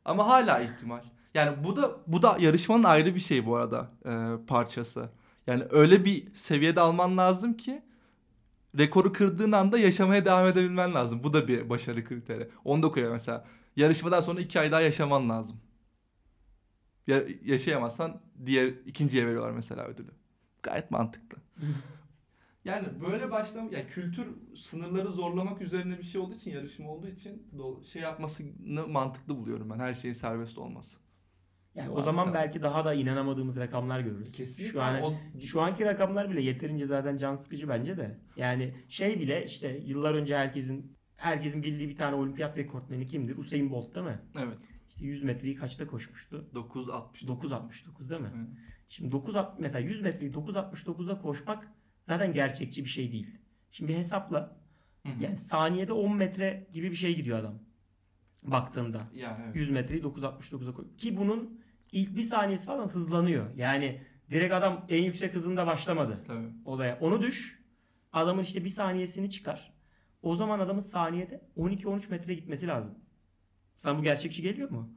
[0.05, 1.01] Ama hala ihtimal.
[1.33, 5.10] Yani bu da bu da yarışmanın ayrı bir şey bu arada e, parçası.
[5.47, 7.81] Yani öyle bir seviyede alman lazım ki
[8.77, 11.23] rekoru kırdığın anda yaşamaya devam edebilmen lazım.
[11.23, 12.49] Bu da bir başarı kriteri.
[12.65, 13.45] Onu da koyuyor mesela.
[13.75, 15.57] Yarışmadan sonra iki ay daha yaşaman lazım.
[17.07, 20.12] Ya, yaşayamazsan diğer ikinciye veriyorlar mesela ödülü.
[20.67, 21.38] Gayet mantıklı.
[22.65, 27.47] yani böyle başlam ya kültür sınırları zorlamak üzerine bir şey olduğu için yarışma olduğu için
[27.93, 30.99] şey yapmasını mantıklı buluyorum ben her şeyin serbest olması.
[31.75, 32.13] Yani o Mantıklı.
[32.13, 34.32] zaman belki daha da inanamadığımız rakamlar görürüz.
[34.32, 34.71] Kesinlikle.
[34.71, 35.13] Şu an O-
[35.45, 38.19] şu anki rakamlar bile yeterince zaten can sıkıcı bence de.
[38.36, 43.38] Yani şey bile işte yıllar önce herkesin herkesin bildiği bir tane olimpiyat rekortmeni kimdir?
[43.38, 44.19] Usain Bolt değil mi?
[44.39, 44.58] evet.
[44.89, 46.49] İşte 100 metreyi kaçta koşmuştu?
[46.53, 47.25] 9.60.
[47.27, 48.32] 9.69 değil mi?
[48.36, 48.47] Evet.
[48.89, 51.71] Şimdi 9 mesela 100 metreyi 9.69'da koşmak
[52.04, 53.38] zaten gerçekçi bir şey değil.
[53.71, 54.58] Şimdi bir hesapla.
[55.06, 55.23] Hı hı.
[55.23, 57.60] Yani saniyede 10 metre gibi bir şey gidiyor adam.
[58.43, 59.02] Baktığında.
[59.13, 59.56] Yani evet.
[59.56, 60.95] 100 metreyi 9.69'a koy.
[60.97, 63.56] Ki bunun ilk bir saniyesi falan hızlanıyor.
[63.56, 66.47] Yani direkt adam en yüksek hızında başlamadı Tabii.
[66.65, 67.00] olaya.
[67.02, 67.63] Onu düş.
[68.13, 69.73] Adamın işte bir saniyesini çıkar.
[70.21, 72.95] O zaman adamın saniyede 12-13 metre gitmesi lazım.
[73.76, 74.89] Sana bu gerçekçi geliyor mu?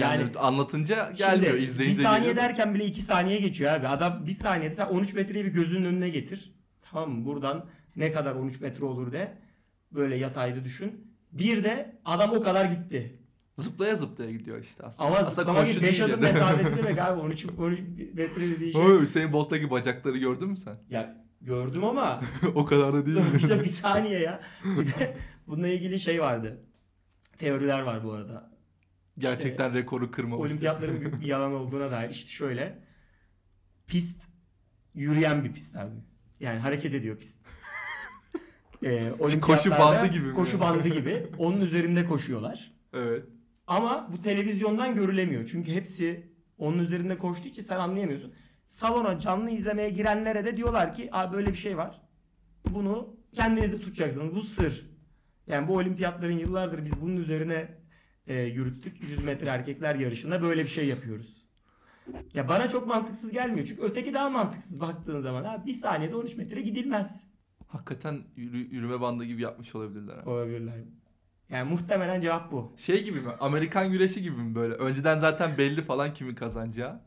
[0.00, 2.36] Yani, Yani- anlatınca gelmiyor Şimdi izleyince bir saniye geliyor.
[2.48, 3.88] derken bile 2 saniye geçiyor abi.
[3.88, 6.54] Adam bir saniyede sen 13 metreyi bir gözünün önüne getir.
[6.90, 7.24] Tamam?
[7.24, 9.38] Buradan ne kadar 13 metre olur de.
[9.92, 11.14] Böyle yatayda düşün.
[11.32, 13.18] Bir de adam o kadar gitti.
[13.58, 15.08] Zıplaya zıplaya gidiyor işte aslında.
[15.08, 17.20] Ama aslında koşu 5 değil adım mesafesi demek abi.
[17.20, 17.80] 13, 13
[18.14, 18.82] metre dediği şey.
[18.82, 20.76] Ama Hüseyin Bolt'taki bacakları gördün mü sen?
[20.90, 22.20] Ya gördüm ama
[22.54, 23.18] o kadar da değil.
[23.28, 24.40] sonuçta bir saniye ya.
[24.64, 26.60] Bir de bununla ilgili şey vardı.
[27.38, 28.50] Teoriler var bu arada.
[29.18, 30.46] Gerçekten rekoru kırmamıştı.
[30.48, 32.10] Olimpiyatların bir yalan olduğuna dair.
[32.10, 32.78] İşte şöyle.
[33.86, 34.22] Pist
[34.94, 35.94] yürüyen bir pist abi.
[36.40, 37.38] Yani hareket ediyor pist.
[38.84, 40.60] Ee, Koşu bandı gibi mi Koşu yani?
[40.60, 41.26] bandı gibi.
[41.38, 42.72] Onun üzerinde koşuyorlar.
[42.92, 43.24] Evet.
[43.66, 45.46] Ama bu televizyondan görülemiyor.
[45.46, 48.34] Çünkü hepsi onun üzerinde koştuğu için sen anlayamıyorsun.
[48.66, 52.02] Salona canlı izlemeye girenlere de diyorlar ki Abi böyle bir şey var.
[52.70, 54.34] Bunu kendinizde tutacaksınız.
[54.34, 54.90] Bu sır.
[55.46, 57.78] Yani bu olimpiyatların yıllardır biz bunun üzerine
[58.28, 59.02] e, yürüttük.
[59.02, 61.44] 100 metre erkekler yarışında böyle bir şey yapıyoruz.
[62.34, 63.66] Ya bana çok mantıksız gelmiyor.
[63.66, 65.44] Çünkü öteki daha mantıksız baktığın zaman.
[65.44, 67.26] Ha, bir saniyede 13 metre gidilmez.
[67.66, 70.16] Hakikaten yürü- yürüme bandı gibi yapmış olabilirler.
[70.16, 70.30] ha.
[70.30, 70.74] Olabilirler.
[71.50, 72.72] Yani muhtemelen cevap bu.
[72.76, 73.30] Şey gibi mi?
[73.40, 74.74] Amerikan güreşi gibi mi böyle?
[74.74, 77.00] Önceden zaten belli falan kimin kazanacağı.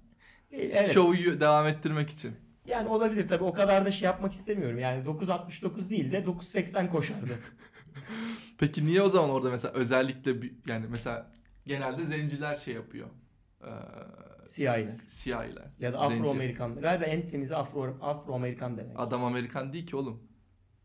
[0.51, 0.91] E, Evet.
[0.93, 2.31] Şovu devam ettirmek için.
[2.65, 3.43] Yani olabilir tabii.
[3.43, 4.79] O kadar da şey yapmak istemiyorum.
[4.79, 7.39] Yani 9.69 değil de 9.80 koşardı.
[8.57, 11.31] Peki niye o zaman orada mesela özellikle bir- yani mesela
[11.65, 13.07] genelde zenciler şey yapıyor.
[13.63, 13.67] Ee,
[14.47, 14.95] Siyahiler.
[15.07, 15.65] siyahiler.
[15.79, 16.23] Ya da Zenci.
[16.23, 16.75] Afro-Amerikan.
[16.81, 18.99] Galiba en temizi Afro, Afro-Amerikan demek.
[18.99, 20.23] Adam Amerikan değil ki oğlum.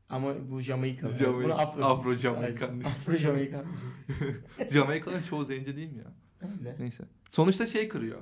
[0.09, 1.13] Ama bu Jamaikalı.
[1.13, 2.81] Jamaik- Bunu Afro, Afro Jamaikan.
[2.85, 4.45] Afro Jamaikan diyeceksin.
[4.71, 6.13] Jamaikalıların çoğu zenci değil mi ya?
[6.61, 6.77] Öyle.
[6.81, 7.05] Neyse.
[7.31, 8.19] Sonuçta şey kırıyor.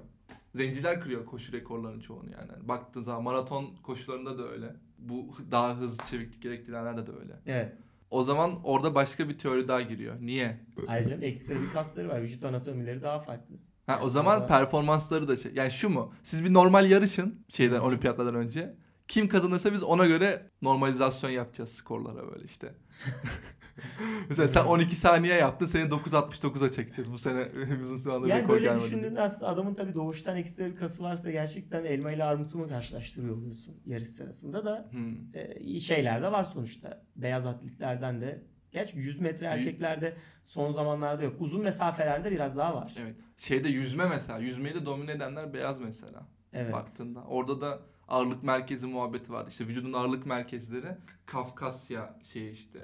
[0.55, 2.51] Zenciler kırıyor koşu rekorlarının çoğunu yani.
[2.57, 2.68] yani.
[2.68, 4.77] Baktığın zaman maraton koşularında da öyle.
[4.99, 7.33] Bu daha hızlı çeviklik gerektirenlerde de öyle.
[7.47, 7.73] Evet.
[8.14, 10.16] O zaman orada başka bir teori daha giriyor.
[10.20, 10.61] Niye?
[10.88, 12.22] Ayrıca ekstra bir kasları var.
[12.22, 13.55] Vücut anatomileri daha farklı.
[13.87, 15.53] Ha, o zaman Orada- performansları da şey.
[15.55, 16.12] Yani şu mu?
[16.22, 18.74] Siz bir normal yarışın şeyden olimpiyatlardan önce.
[19.09, 22.74] Kim kazanırsa biz ona göre normalizasyon yapacağız skorlara böyle işte.
[24.29, 27.13] Mesela sen 12 saniye yaptın seni 9.69'a çekeceğiz.
[27.13, 27.49] Bu sene
[27.83, 28.81] bizim şu anda Yani rekor böyle gelmedi.
[28.81, 28.91] diye.
[28.91, 33.37] düşündüğünde aslında adamın tabii doğuştan ekstra bir kası varsa gerçekten elma ile armutu mu karşılaştırıyor
[33.37, 35.17] oluyorsun yarış sırasında da Hmm.
[35.35, 37.03] e, şeyler de var sonuçta.
[37.17, 38.43] Beyaz atletlerden de.
[38.73, 41.37] Gerçi 100 metre erkeklerde son zamanlarda yok.
[41.41, 42.95] Uzun mesafelerde biraz daha var.
[43.01, 43.17] Evet.
[43.37, 44.39] Şeyde yüzme mesela.
[44.39, 46.27] Yüzmeyi de domine edenler beyaz mesela.
[46.53, 46.73] Evet.
[46.73, 47.23] Baktığında.
[47.25, 49.47] Orada da ağırlık merkezi muhabbeti var.
[49.49, 50.87] İşte vücudun ağırlık merkezleri
[51.27, 52.79] Kafkasya şey işte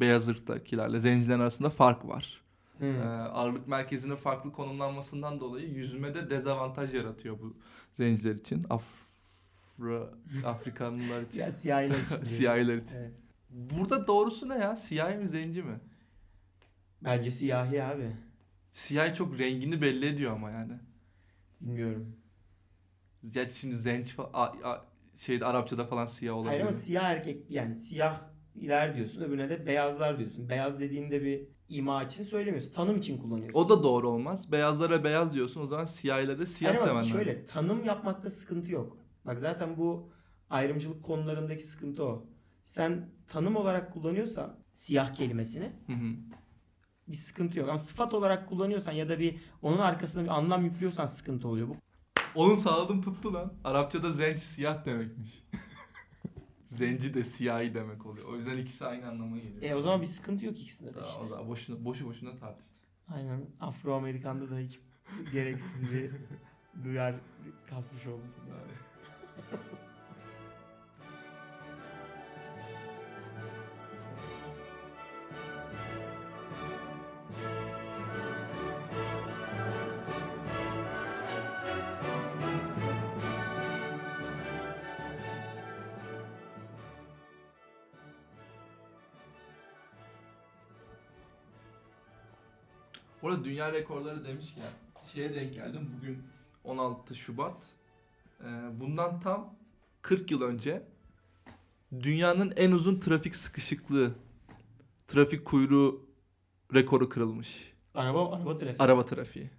[0.00, 2.42] beyaz ırktakilerle zencilerin arasında fark var.
[2.78, 2.88] Hmm.
[3.02, 7.56] Ee, ağırlık merkezinin farklı konumlanmasından dolayı yüzmede dezavantaj yaratıyor bu
[7.92, 8.64] zenciler için.
[8.70, 10.10] Afro
[10.44, 11.40] Afrikanlılar için.
[11.40, 12.24] Ya siyahiler için.
[12.24, 12.94] Siyahiler için.
[12.94, 13.12] Evet.
[13.50, 14.76] Burada doğrusu ne ya?
[14.76, 15.80] Siyahi mi zenci mi?
[17.02, 18.12] Bence siyahi abi.
[18.72, 20.72] Siyahi çok rengini belli ediyor ama yani.
[21.60, 22.16] Bilmiyorum.
[23.28, 26.50] Gerçi şimdi zenç fa- a- a- şeyde Arapçada falan siyah olabilir.
[26.50, 28.20] Hayır ama siyah erkek yani siyah
[28.60, 30.48] iler diyorsun öbürüne de beyazlar diyorsun.
[30.48, 32.72] Beyaz dediğinde bir ima için söylemiyorsun.
[32.72, 33.58] Tanım için kullanıyorsun.
[33.60, 34.52] O da doğru olmaz.
[34.52, 37.12] Beyazlara beyaz diyorsun o zaman siyahilere de siyah ama demen lazım.
[37.12, 38.96] şöyle tanım yapmakta sıkıntı yok.
[39.26, 40.10] Bak zaten bu
[40.50, 42.26] ayrımcılık konularındaki sıkıntı o.
[42.64, 46.14] Sen tanım olarak kullanıyorsan siyah kelimesini Hı hı.
[47.08, 47.68] bir sıkıntı yok.
[47.68, 51.68] Ama sıfat olarak kullanıyorsan ya da bir onun arkasına bir anlam yüklüyorsan sıkıntı oluyor.
[51.68, 51.76] Bu
[52.34, 53.52] Onun sağladım tuttu lan.
[53.64, 55.44] Arapçada zenç siyah demekmiş.
[56.68, 58.28] Zenci de siyahi demek oluyor.
[58.28, 59.62] O yüzden ikisi aynı anlama geliyor.
[59.62, 61.20] E o zaman bir sıkıntı yok ikisinde de işte.
[61.20, 62.74] o zaman boşuna, boşu boşuna tartıştık.
[63.08, 63.46] Aynen.
[63.60, 64.80] Afro-Amerikan'da da hiç
[65.32, 66.10] gereksiz bir
[66.84, 67.14] duyar
[67.70, 68.30] kasmış oldum.
[93.28, 94.64] Orada dünya rekorları demişken
[95.02, 95.90] şeye denk geldim.
[95.96, 96.22] Bugün
[96.64, 97.66] 16 Şubat.
[98.40, 98.44] Ee,
[98.80, 99.54] bundan tam
[100.02, 100.82] 40 yıl önce
[102.02, 104.14] dünyanın en uzun trafik sıkışıklığı,
[105.06, 106.06] trafik kuyruğu
[106.74, 107.72] rekoru kırılmış.
[107.94, 108.76] Araba, araba trafiği.
[108.78, 109.50] Araba trafiği.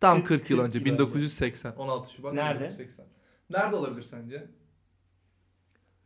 [0.00, 0.92] Tam 40 40 yıl 40 önce yıl önce.
[0.92, 1.72] 1980.
[1.72, 2.64] 16 Şubat Nerede?
[2.64, 3.06] 1980.
[3.50, 4.48] Nerede olabilir sence?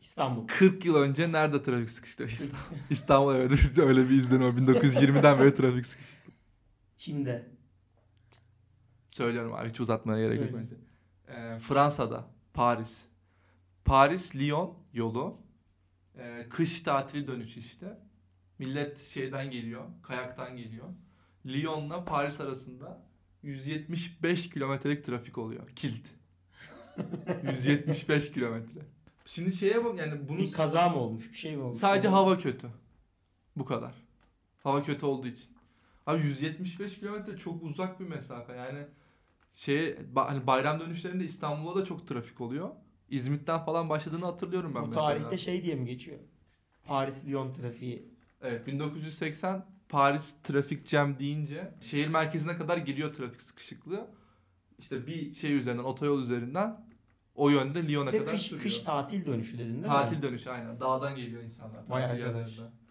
[0.00, 0.46] İstanbul.
[0.46, 2.24] 40 yıl önce nerede trafik sıkıştı?
[2.28, 2.76] İstanbul.
[2.90, 4.50] İstanbul evet öyle bir izlenim var.
[4.50, 6.23] 1920'den beri trafik sıkıştı.
[7.04, 7.46] Çin'de.
[9.10, 10.62] Söylüyorum abi hiç uzatmaya gerek yok Söyle.
[10.62, 10.76] bence.
[11.40, 13.04] Ee, Fransa'da Paris.
[13.84, 15.36] Paris Lyon yolu.
[16.18, 17.98] Ee, kış tatili dönüşü işte.
[18.58, 20.84] Millet şeyden geliyor, kayaktan geliyor.
[21.46, 23.02] Lyon'la Paris arasında
[23.42, 25.68] 175 kilometrelik trafik oluyor.
[25.76, 26.10] Kilit.
[27.42, 28.80] 175 kilometre.
[29.26, 31.30] Şimdi şeye bak yani bunu Bir kaza mı olmuş?
[31.32, 31.76] Bir şey mi olmuş?
[31.78, 32.66] sadece hava kötü.
[33.56, 33.94] Bu kadar.
[34.62, 35.53] Hava kötü olduğu için.
[36.06, 38.52] Abi 175 kilometre çok uzak bir mesafe.
[38.52, 38.86] Yani
[39.52, 42.70] şey hani bayram dönüşlerinde İstanbul'da da çok trafik oluyor.
[43.08, 45.06] İzmit'ten falan başladığını hatırlıyorum ben Bu mesela.
[45.06, 46.18] tarihte şey diye mi geçiyor?
[46.88, 48.08] Paris-Lyon trafiği.
[48.42, 54.06] Evet 1980 Paris trafik jam deyince şehir merkezine kadar geliyor trafik sıkışıklığı.
[54.78, 56.86] İşte bir şey üzerinden otoyol üzerinden
[57.34, 58.62] o yönde Lyon'a Ve kadar kış, sürüyor.
[58.62, 59.86] kış tatil dönüşü dedin değil mi?
[59.86, 60.80] Tatil dönüşü aynen.
[60.80, 61.78] Dağdan geliyor insanlar.
[61.88, 62.48] Vay tatil arkadaş.
[62.58, 62.83] yerlerinden.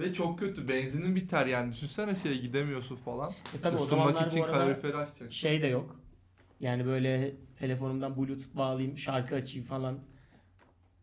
[0.00, 0.68] Ve çok kötü.
[0.68, 1.72] Benzinin biter yani.
[1.72, 3.32] Düşünsene şeye gidemiyorsun falan.
[3.54, 5.32] E tabii o Isınmak zamanlar için bu arada kaloriferi açacak.
[5.32, 6.00] şey de yok.
[6.60, 9.98] Yani böyle telefonumdan bluetooth bağlayayım, şarkı açayım falan.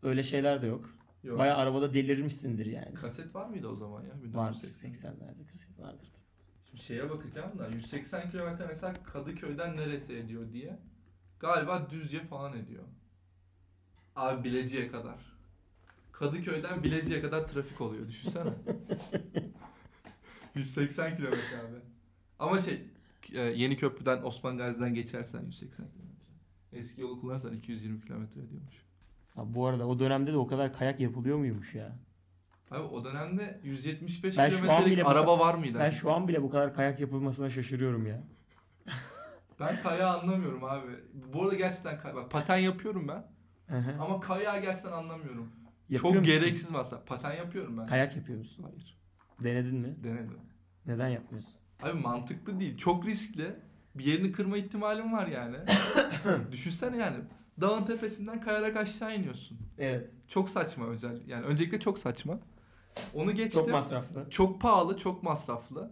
[0.02, 0.90] Öyle şeyler de yok.
[1.22, 1.38] Yok.
[1.38, 2.94] Baya arabada delirirmişsindir yani.
[2.94, 4.10] Kaset var mıydı o zaman ya?
[4.34, 5.12] Vardır 1980.
[5.12, 6.24] 80'lerde kaset vardır tabii.
[6.70, 10.78] Şimdi şeye bakacağım da 180 kilometre mesela Kadıköy'den neresi ediyor diye.
[11.40, 12.84] Galiba Düzce falan ediyor.
[14.16, 15.37] Abi Bilecik'e kadar.
[16.18, 18.50] Kadıköy'den Bilecik'e kadar trafik oluyor düşünsene.
[20.54, 21.76] 180 kilometre abi.
[22.38, 22.82] Ama şey
[23.32, 25.98] e, yeni köprüden Osman Gazi'den geçersen 180 kilometre.
[26.72, 28.74] Eski yolu kullanırsan 220 kilometre ediyormuş.
[29.34, 31.96] Ha, bu arada o dönemde de o kadar kayak yapılıyor muymuş ya?
[32.70, 35.78] Abi o dönemde 175 Ben şu an kilometrelik bile bu- araba var mıydı?
[35.80, 38.22] Ben şu an bile bu kadar kayak yapılmasına şaşırıyorum ya.
[39.60, 40.86] Ben kayağı anlamıyorum abi.
[41.32, 43.26] Bu arada gerçekten kay- bak paten yapıyorum ben.
[44.00, 45.52] Ama kayağı gerçekten anlamıyorum.
[45.88, 46.40] Yapıyor Çok musun?
[46.40, 47.04] gereksiz mesela.
[47.04, 47.86] Paten yapıyorum ben.
[47.86, 48.62] Kayak yapıyor musun?
[48.68, 48.98] Hayır.
[49.44, 49.96] Denedin mi?
[50.04, 50.38] Denedim.
[50.86, 51.52] Neden yapmıyorsun?
[51.82, 52.76] Abi mantıklı değil.
[52.76, 53.56] Çok riskli.
[53.94, 55.56] Bir yerini kırma ihtimalim var yani.
[56.52, 57.16] Düşünsene yani.
[57.60, 59.58] Dağın tepesinden kayarak aşağı iniyorsun.
[59.78, 60.10] Evet.
[60.28, 61.22] Çok saçma özel.
[61.26, 62.40] Yani öncelikle çok saçma.
[63.14, 63.60] Onu geçtim.
[63.62, 64.26] Çok masraflı.
[64.30, 65.90] Çok pahalı, çok masraflı.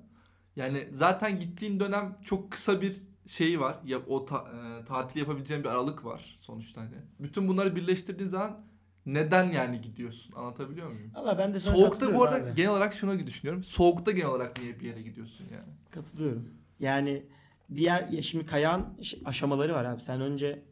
[0.57, 3.79] Yani zaten gittiğin dönem çok kısa bir şeyi var.
[3.85, 4.49] Ya o ta-
[4.83, 6.97] e, tatil yapabileceğin bir aralık var sonuçta hani.
[7.21, 8.66] Bütün bunları birleştirdiğin zaman
[9.07, 10.33] neden yani gidiyorsun?
[10.37, 11.11] Anlatabiliyor muyum?
[11.15, 12.55] Valla ben de sana Soğukta bu arada abi.
[12.55, 13.65] genel olarak şuna düşünüyorum.
[13.65, 15.73] Soğukta genel olarak niye bir yere gidiyorsun yani?
[15.91, 16.49] Katılıyorum.
[16.81, 17.23] Yani
[17.69, 20.01] bir yer ya şimdi kayağın ş- aşamaları var abi.
[20.01, 20.63] Sen önce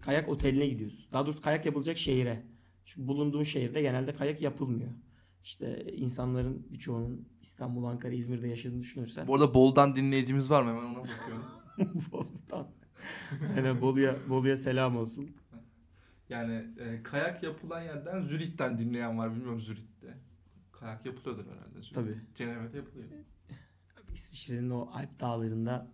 [0.00, 1.04] kayak oteline gidiyorsun.
[1.12, 2.42] Daha doğrusu kayak yapılacak şehire.
[2.84, 4.90] Çünkü bulunduğun şehirde genelde kayak yapılmıyor.
[5.44, 9.26] İşte insanların birçoğunun İstanbul, Ankara, İzmir'de yaşadığını düşünürsen.
[9.26, 10.70] Bu arada Bol'dan dinleyicimiz var mı?
[10.70, 11.44] Hemen ona bakıyorum.
[12.12, 12.66] Bolu'dan.
[13.56, 15.30] Yani Bolu'ya, Bolu'ya selam olsun.
[16.34, 19.34] Yani e, kayak yapılan yerden Zürih'ten dinleyen var.
[19.34, 20.14] Bilmiyorum Zürih'te.
[20.72, 21.94] Kayak yapılıyordur herhalde Zürih.
[21.94, 22.16] Tabii.
[22.34, 23.08] Cenevre'de yapılıyor.
[24.14, 25.90] İsviçre'nin o Alp dağlarında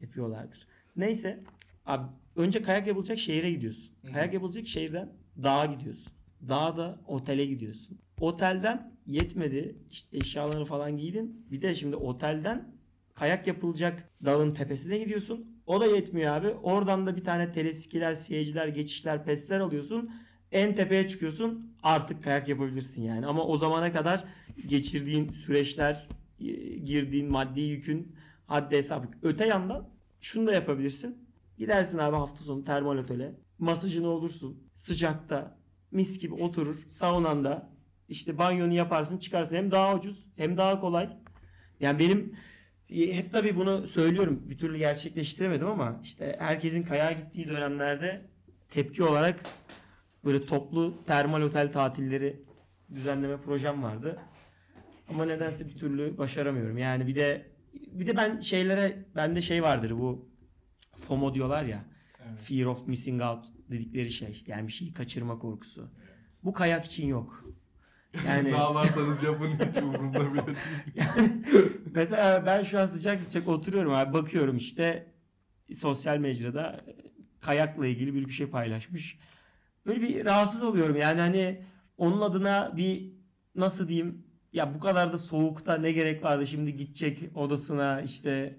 [0.00, 0.66] yapıyorlardır.
[0.96, 1.44] Neyse.
[1.86, 3.92] Abi önce kayak yapılacak şehire gidiyorsun.
[4.02, 4.12] Hı.
[4.12, 6.12] Kayak yapılacak şehirden dağa gidiyorsun.
[6.48, 7.98] Dağda otele gidiyorsun.
[8.20, 9.76] Otelden yetmedi.
[9.90, 11.46] İşte eşyalarını falan giydin.
[11.50, 12.74] Bir de şimdi otelden
[13.14, 15.53] kayak yapılacak dağın tepesine gidiyorsun.
[15.66, 16.48] O da yetmiyor abi.
[16.48, 20.10] Oradan da bir tane teleskiler, siyeciler, geçişler, pesler alıyorsun.
[20.52, 21.76] En tepeye çıkıyorsun.
[21.82, 23.26] Artık kayak yapabilirsin yani.
[23.26, 24.24] Ama o zamana kadar
[24.66, 26.08] geçirdiğin süreçler,
[26.40, 26.46] e,
[26.78, 29.06] girdiğin maddi yükün haddi hesabı.
[29.22, 29.88] Öte yandan
[30.20, 31.28] şunu da yapabilirsin.
[31.58, 33.34] Gidersin abi hafta sonu termal otele.
[33.58, 34.62] Masajını olursun.
[34.74, 35.58] Sıcakta
[35.90, 36.86] mis gibi oturur.
[36.88, 37.70] Saunanda
[38.08, 39.56] işte banyonu yaparsın çıkarsın.
[39.56, 41.08] Hem daha ucuz hem daha kolay.
[41.80, 42.36] Yani benim
[42.88, 44.42] hep tabii bunu söylüyorum.
[44.44, 48.22] Bir türlü gerçekleştiremedim ama işte herkesin kayağa gittiği dönemlerde
[48.70, 49.40] tepki olarak
[50.24, 52.42] böyle toplu termal otel tatilleri
[52.94, 54.18] düzenleme projem vardı.
[55.08, 56.78] Ama nedense bir türlü başaramıyorum.
[56.78, 60.28] Yani bir de bir de ben şeylere bende şey vardır bu
[60.96, 61.84] FOMO diyorlar ya.
[62.28, 62.40] Evet.
[62.40, 64.44] Fear of missing out dedikleri şey.
[64.46, 65.90] Yani bir şeyi kaçırma korkusu.
[66.44, 67.44] Bu kayak için yok.
[68.26, 70.58] Yani ne yaparsanız yapın hiç umurumda bile değil.
[70.94, 71.42] yani
[71.94, 75.12] mesela ben şu an sıcak sıcak oturuyorum abi bakıyorum işte
[75.74, 76.96] sosyal mecrada e,
[77.40, 79.18] kayakla ilgili bir şey paylaşmış.
[79.86, 81.62] Böyle bir rahatsız oluyorum yani hani
[81.96, 83.12] onun adına bir
[83.54, 88.58] nasıl diyeyim ya bu kadar da soğukta ne gerek vardı şimdi gidecek odasına işte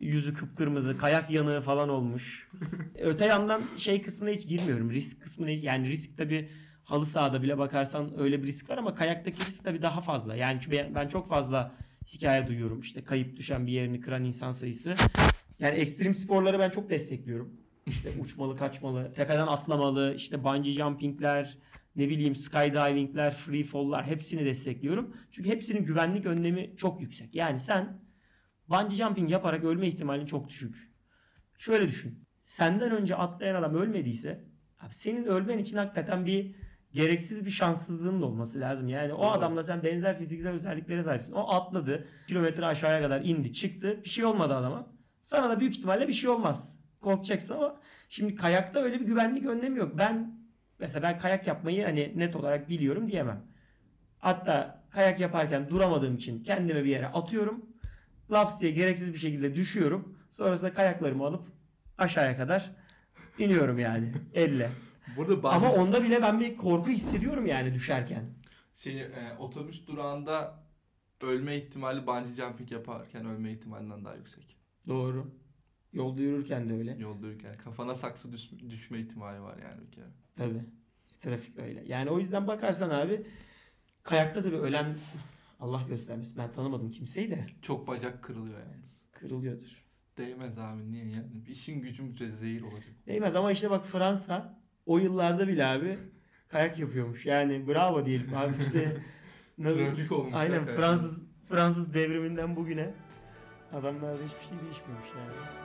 [0.00, 2.48] yüzü kıpkırmızı kayak yanığı falan olmuş.
[2.98, 6.48] Öte yandan şey kısmına hiç girmiyorum risk kısmına hiç- yani risk tabi
[6.86, 10.36] halı sahada bile bakarsan öyle bir risk var ama kayaktaki risk tabii daha fazla.
[10.36, 11.74] Yani ben- ben çok fazla
[12.06, 12.80] hikaye duyuyorum.
[12.80, 14.94] İşte kayıp düşen bir yerini kıran insan sayısı.
[15.58, 17.60] Yani ekstrem sporları ben çok destekliyorum.
[17.86, 21.58] İşte uçmalı, kaçmalı, tepeden atlamalı, işte bungee jumpingler,
[21.96, 25.16] ne bileyim skydivingler, free fall'lar hepsini destekliyorum.
[25.30, 27.34] Çünkü hepsinin güvenlik önlemi çok yüksek.
[27.34, 28.00] Yani sen
[28.68, 30.92] bungee jumping yaparak ölme ihtimalin çok düşük.
[31.58, 32.26] Şöyle düşün.
[32.42, 34.44] Senden önce atlayan adam ölmediyse
[34.80, 36.54] abi senin ölmen için hakikaten bir
[36.96, 38.88] gereksiz bir şanssızlığın da olması lazım.
[38.88, 41.32] Yani o adamla sen benzer fiziksel özelliklere sahipsin.
[41.32, 44.00] O atladı, kilometre aşağıya kadar indi, çıktı.
[44.04, 44.86] Bir şey olmadı adama.
[45.22, 46.78] Sana da büyük ihtimalle bir şey olmaz.
[47.00, 49.98] Korkacaksın ama şimdi kayakta öyle bir güvenlik önlemi yok.
[49.98, 50.40] Ben
[50.78, 53.42] mesela ben kayak yapmayı hani net olarak biliyorum diyemem.
[54.18, 57.66] Hatta kayak yaparken duramadığım için kendimi bir yere atıyorum.
[58.30, 60.18] laps diye gereksiz bir şekilde düşüyorum.
[60.30, 61.42] Sonrasında kayaklarımı alıp
[61.98, 62.70] aşağıya kadar
[63.38, 64.70] iniyorum yani elle.
[65.16, 68.24] Burada ben Ama onda bile ben bir korku hissediyorum yani düşerken.
[68.76, 70.58] şey, e, otobüs durağında
[71.20, 74.56] ölme ihtimali bungee jumping yaparken ölme ihtimalinden daha yüksek.
[74.88, 75.30] Doğru.
[75.92, 76.96] Yolda yürürken de öyle.
[76.98, 80.06] Yolda yürürken kafana saksı düş- düşme ihtimali var yani bir kere.
[80.36, 80.64] Tabii.
[81.20, 81.82] Trafik öyle.
[81.86, 83.26] Yani o yüzden bakarsan abi
[84.02, 84.96] kayakta tabii ölen
[85.60, 86.38] Allah göstermesin.
[86.38, 88.90] Ben tanımadım kimseyi de Çok bacak kırılıyor yalnız.
[89.12, 89.84] kırılıyordur.
[90.18, 91.26] Değmez abi niye yani?
[91.48, 92.92] İşin gücüm zehir olacak.
[93.06, 95.98] Değmez ama işte bak Fransa o yıllarda bile abi
[96.48, 97.26] kayak yapıyormuş.
[97.26, 98.96] Yani bravo diyelim abi işte
[99.62, 100.34] Trafik olmuş.
[100.34, 100.76] Aynen hakikaten.
[100.76, 102.94] Fransız Fransız devriminden bugüne
[103.72, 105.56] adamlarda hiçbir şey değişmemiş yani.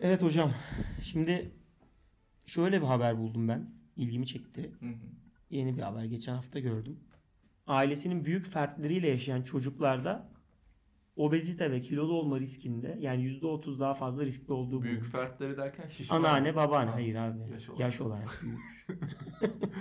[0.00, 0.52] Evet hocam.
[1.02, 1.50] Şimdi
[2.46, 3.70] şöyle bir haber buldum ben.
[3.96, 4.70] İlgimi çekti.
[4.80, 4.94] Hı hı.
[5.50, 6.04] Yeni bir haber.
[6.04, 7.00] Geçen hafta gördüm.
[7.68, 10.28] Ailesinin büyük fertleriyle yaşayan çocuklarda
[11.16, 15.12] obezite ve kilolu olma riskinde yani %30 daha fazla riskli olduğu Büyük bulunmuş.
[15.12, 16.16] fertleri derken şişman.
[16.16, 16.90] Anneanne, babaanne.
[16.90, 17.38] Ha, Hayır abi.
[17.52, 18.22] yaş Yaş olarak.
[18.22, 18.58] olarak, büyük.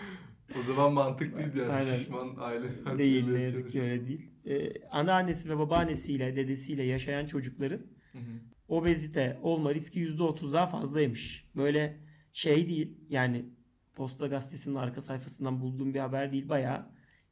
[0.59, 1.71] O zaman mantıklıydı yani.
[1.71, 1.95] Aynen.
[1.95, 4.29] Şişman aile değil ne yazık ki öyle değil.
[4.45, 7.79] Ee, anneannesi ve babaannesiyle, dedesiyle yaşayan çocukların
[8.11, 8.21] Hı hı.
[8.67, 11.49] obezite olma riski %30 daha fazlaymış.
[11.55, 11.97] Böyle
[12.33, 13.45] şey değil yani
[13.95, 16.49] Posta Gazetesi'nin arka sayfasından bulduğum bir haber değil.
[16.49, 16.85] Bayağı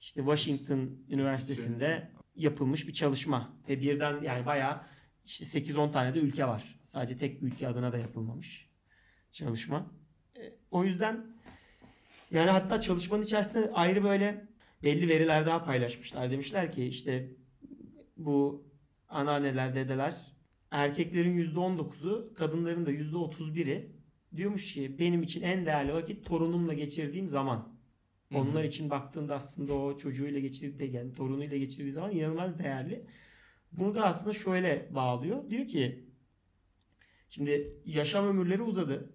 [0.06, 3.53] işte Washington Üniversitesi'nde yapılmış bir çalışma.
[3.70, 4.82] Ve birden yani bayağı
[5.26, 6.80] işte 8-10 tane de ülke var.
[6.84, 8.70] Sadece tek bir ülke adına da yapılmamış
[9.32, 9.91] çalışma.
[10.38, 10.41] E,
[10.72, 11.26] o yüzden
[12.32, 14.47] yani hatta çalışmanın içerisinde ayrı böyle
[14.84, 16.32] belli veriler daha paylaşmışlar.
[16.32, 17.32] Demişler ki işte
[18.18, 18.68] bu
[19.10, 20.16] anneanneler, dedeler
[20.72, 23.91] erkeklerin %19'u, kadınların da %31'i
[24.36, 27.74] diyormuş ki benim için en değerli vakit torunumla geçirdiğim zaman.
[28.36, 28.49] Hı hı.
[28.49, 33.05] Onlar için baktığında aslında o çocuğuyla geçirdiği yani torunuyla geçirdiği zaman inanılmaz değerli.
[33.71, 35.49] Bunu da aslında şöyle bağlıyor.
[35.49, 36.05] Diyor ki
[37.29, 39.13] şimdi yaşam ömürleri uzadı.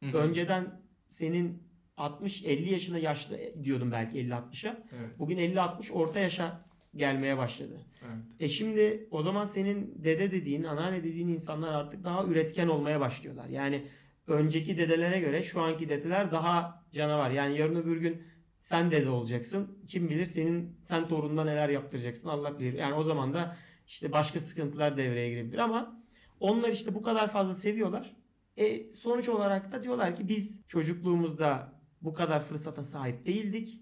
[0.00, 0.18] Hı hı.
[0.18, 1.62] Önceden senin
[1.96, 4.84] 60-50 yaşında yaşlı diyordum belki 50-60'a.
[4.98, 5.18] Evet.
[5.18, 7.80] Bugün 50-60 orta yaşa gelmeye başladı.
[8.02, 8.24] Evet.
[8.40, 13.48] E şimdi o zaman senin dede dediğin, anneanne dediğin insanlar artık daha üretken olmaya başlıyorlar.
[13.48, 13.86] Yani
[14.26, 17.30] önceki dedelere göre şu anki dedeler daha canavar.
[17.30, 18.22] Yani yarın öbür gün
[18.66, 19.78] sen dede olacaksın.
[19.88, 22.72] Kim bilir senin sen torununa neler yaptıracaksın Allah bilir.
[22.72, 23.56] Yani o zaman da
[23.86, 26.02] işte başka sıkıntılar devreye girebilir ama
[26.40, 28.16] onlar işte bu kadar fazla seviyorlar.
[28.56, 33.80] E sonuç olarak da diyorlar ki biz çocukluğumuzda bu kadar fırsata sahip değildik.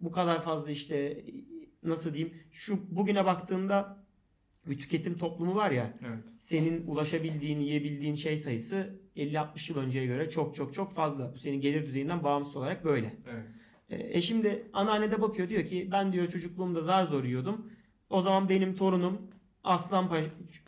[0.00, 1.24] Bu kadar fazla işte
[1.82, 4.04] nasıl diyeyim şu bugüne baktığında
[4.66, 6.24] bir tüketim toplumu var ya Evet.
[6.38, 11.32] senin ulaşabildiğin, yiyebildiğin şey sayısı 50-60 yıl önceye göre çok çok çok fazla.
[11.34, 13.16] Bu senin gelir düzeyinden bağımsız olarak böyle.
[13.32, 13.44] Evet.
[13.90, 17.70] E şimdi anneanne de bakıyor diyor ki ben diyor çocukluğumda zar zor yiyordum.
[18.10, 19.18] O zaman benim torunum
[19.64, 20.10] aslan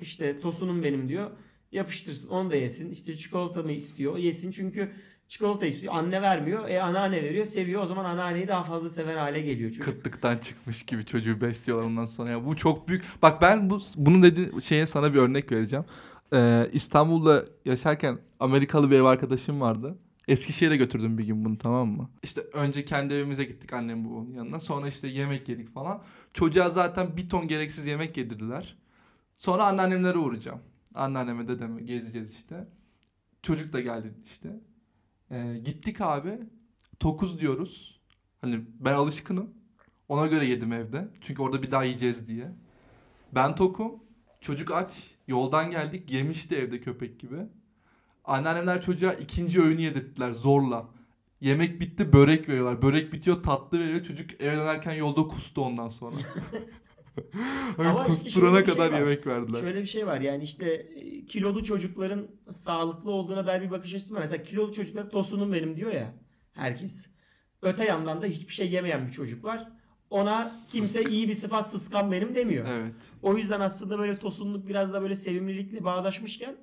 [0.00, 1.30] işte tosunum benim diyor.
[1.72, 2.90] Yapıştırsın onu da yesin.
[2.90, 4.92] İşte çikolata mı istiyor yesin çünkü
[5.28, 5.94] çikolata istiyor.
[5.96, 6.68] Anne vermiyor.
[6.68, 7.82] E anneanne veriyor seviyor.
[7.82, 9.84] O zaman anneanneyi daha fazla sever hale geliyor çocuk.
[9.84, 12.30] Kıtlıktan çıkmış gibi çocuğu besliyorlar ondan sonra.
[12.30, 13.04] Ya bu çok büyük.
[13.22, 15.84] Bak ben bu bunun dediğin şeye sana bir örnek vereceğim.
[16.32, 19.98] Ee, İstanbul'da yaşarken Amerikalı bir ev arkadaşım vardı.
[20.28, 22.10] Eskişehir'e götürdüm bir gün bunu tamam mı?
[22.22, 24.60] İşte önce kendi evimize gittik annem babamın yanına.
[24.60, 26.02] Sonra işte yemek yedik falan.
[26.34, 28.76] Çocuğa zaten bir ton gereksiz yemek yedirdiler.
[29.38, 30.60] Sonra anneannemlere uğrayacağım.
[30.94, 32.68] Anneanneme dedeme gezeceğiz işte.
[33.42, 34.60] Çocuk da geldi işte.
[35.30, 36.38] Ee, gittik abi.
[37.00, 38.00] Tokuz diyoruz.
[38.40, 39.50] Hani ben alışkınım.
[40.08, 41.08] Ona göre yedim evde.
[41.20, 42.52] Çünkü orada bir daha yiyeceğiz diye.
[43.34, 43.92] Ben tokum.
[44.40, 45.10] Çocuk aç.
[45.28, 46.10] Yoldan geldik.
[46.10, 47.36] Yemişti evde köpek gibi.
[48.24, 50.88] Anneannemler çocuğa ikinci öğünü yedirttiler zorla.
[51.40, 52.82] Yemek bitti börek veriyorlar.
[52.82, 54.02] Börek bitiyor tatlı veriyor.
[54.02, 56.16] Çocuk eve dönerken yolda kustu ondan sonra.
[57.78, 58.98] Ama işte kusturana şey kadar var.
[58.98, 59.60] yemek verdiler.
[59.60, 64.14] Şöyle bir şey var yani işte e, kilolu çocukların sağlıklı olduğuna dair bir bakış açısı
[64.14, 64.20] var.
[64.20, 66.14] Mesela kilolu çocuklar tosunum benim diyor ya
[66.52, 67.06] herkes.
[67.62, 69.68] Öte yandan da hiçbir şey yemeyen bir çocuk var.
[70.10, 72.66] Ona kimse iyi bir sıfat sıskan benim demiyor.
[72.68, 72.94] Evet.
[73.22, 76.56] O yüzden aslında böyle tosunluk biraz da böyle sevimlilikle bağdaşmışken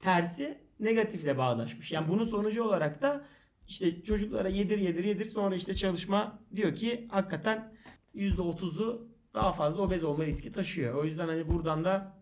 [0.00, 1.92] tersi negatifle bağdaşmış.
[1.92, 3.24] Yani bunun sonucu olarak da
[3.68, 7.74] işte çocuklara yedir yedir yedir sonra işte çalışma diyor ki hakikaten
[8.14, 10.94] %30'u daha fazla obez olma riski taşıyor.
[10.94, 12.18] O yüzden hani buradan da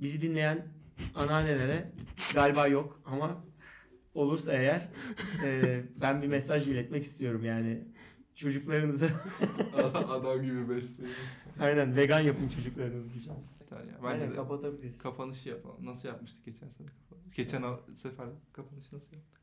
[0.00, 0.66] bizi dinleyen
[1.14, 1.92] anneannelere
[2.34, 3.44] galiba yok ama
[4.14, 4.88] olursa eğer
[5.44, 7.84] e, ben bir mesaj iletmek istiyorum yani
[8.34, 9.10] çocuklarınızı
[10.08, 11.10] Adam gibi besliyor.
[11.60, 13.40] aynen vegan yapın çocuklarınızı diyeceğim.
[13.70, 13.94] Yeter ya.
[14.02, 14.98] Bence Aynen de kapatabiliriz.
[15.02, 15.86] kapanışı yapalım.
[15.86, 16.94] Nasıl yapmıştık geçen sefer?
[17.36, 19.40] Geçen ha- sefer kapanışı nasıl yaptık?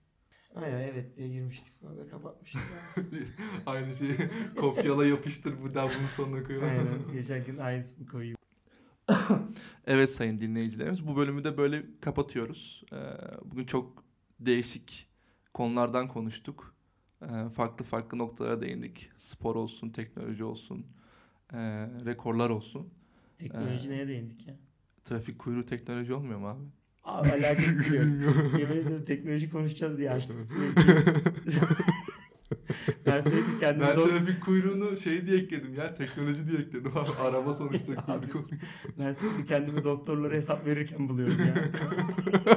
[0.55, 2.61] Aynen evet diye girmiştik sonra da kapatmıştık.
[3.65, 4.15] Aynı şeyi
[4.59, 6.65] kopyala yapıştır bu da bunun sonuna koyalım.
[6.69, 8.37] Aynen geçen gün aynısını koyayım.
[9.87, 12.83] Evet sayın dinleyicilerimiz bu bölümü de böyle kapatıyoruz.
[12.93, 12.97] Ee,
[13.45, 14.03] Bugün çok
[14.39, 15.09] değişik
[15.53, 16.75] konulardan konuştuk.
[17.21, 19.09] Ee, Farklı farklı noktalara değindik.
[19.17, 20.85] Spor olsun, teknoloji olsun,
[21.53, 21.57] ee,
[22.05, 22.93] rekorlar olsun.
[23.37, 24.53] Teknoloji Ee, neye değindik ya?
[25.03, 26.63] Trafik kuyruğu teknoloji olmuyor mu abi?
[27.03, 28.05] Abi alakası yok.
[28.59, 30.83] Yemin ederim teknoloji konuşacağız diye açtık sürekli.
[33.05, 37.09] ben sürekli kendimi Ben dok- trafik kuyruğunu şey diye ekledim ya teknoloji diye ekledim abi.
[37.21, 38.49] Araba sonuçta kuyruk
[38.99, 41.53] ben sürekli kendimi doktorlara hesap verirken buluyorum ya.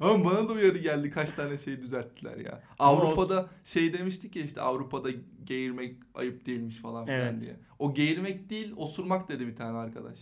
[0.00, 2.62] Ama bana da uyarı geldi kaç tane şey düzelttiler ya.
[2.78, 5.08] Avrupa'da şey demiştik ya işte Avrupa'da
[5.44, 7.40] geğirmek ayıp değilmiş falan filan Evet.
[7.40, 7.56] diye.
[7.78, 10.18] O geğirmek değil osurmak dedi bir tane arkadaş.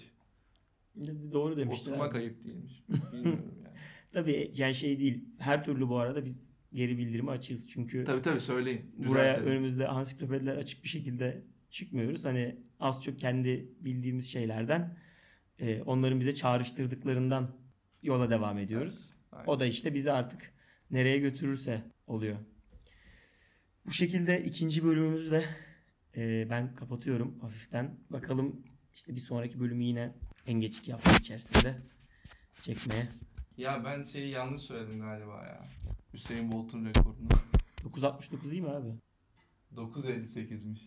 [1.32, 1.92] Doğru demişler.
[1.92, 2.82] Osurmak ayıp değilmiş.
[2.88, 3.76] Bilmiyorum yani.
[4.12, 5.24] Tabii yani şey değil.
[5.38, 7.68] Her türlü bu arada biz geri bildirimi açığız.
[7.68, 8.80] Çünkü tabii tabii söyleyin.
[8.96, 9.52] buraya düzeltelim.
[9.52, 12.24] önümüzde ansiklopediler açık bir şekilde çıkmıyoruz.
[12.24, 14.96] Hani az çok kendi bildiğimiz şeylerden
[15.58, 17.50] e, onların bize çağrıştırdıklarından
[18.02, 19.05] yola devam ediyoruz.
[19.36, 19.46] Aynen.
[19.46, 20.54] O da işte bizi artık
[20.90, 22.36] nereye götürürse oluyor.
[23.86, 25.44] Bu şekilde ikinci bölümümüzü de
[26.16, 27.98] e, ben kapatıyorum hafiften.
[28.10, 28.62] Bakalım
[28.94, 30.14] işte bir sonraki bölümü yine
[30.46, 31.76] en geç iki hafta içerisinde
[32.62, 33.08] çekmeye.
[33.56, 35.68] Ya ben şeyi yanlış söyledim galiba ya.
[36.12, 37.28] Hüseyin Bolt'un rekorunu.
[37.84, 38.88] 969 değil mi abi?
[39.74, 40.80] 9.58'miş.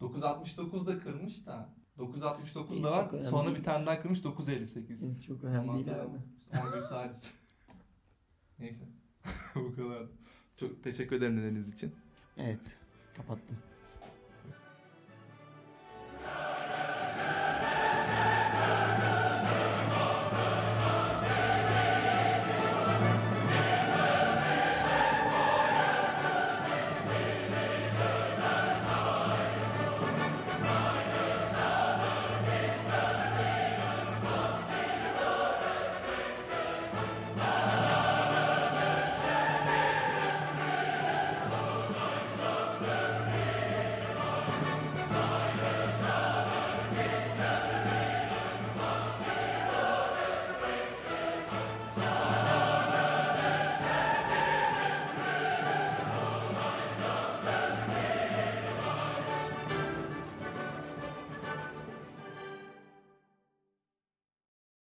[0.00, 1.74] 9.69 da kırmış da.
[1.98, 3.22] 9.69 Neyse, da var.
[3.22, 5.00] Sonra bir tane daha kırmış 9.58.
[5.00, 6.18] Deniz çok önemli değil abi.
[6.52, 7.32] 11 saat.
[8.58, 8.84] Neyse.
[9.54, 10.06] Bu kadar.
[10.56, 11.94] Çok teşekkür ederim dinlediğiniz için.
[12.36, 12.78] Evet
[13.16, 13.56] kapattım.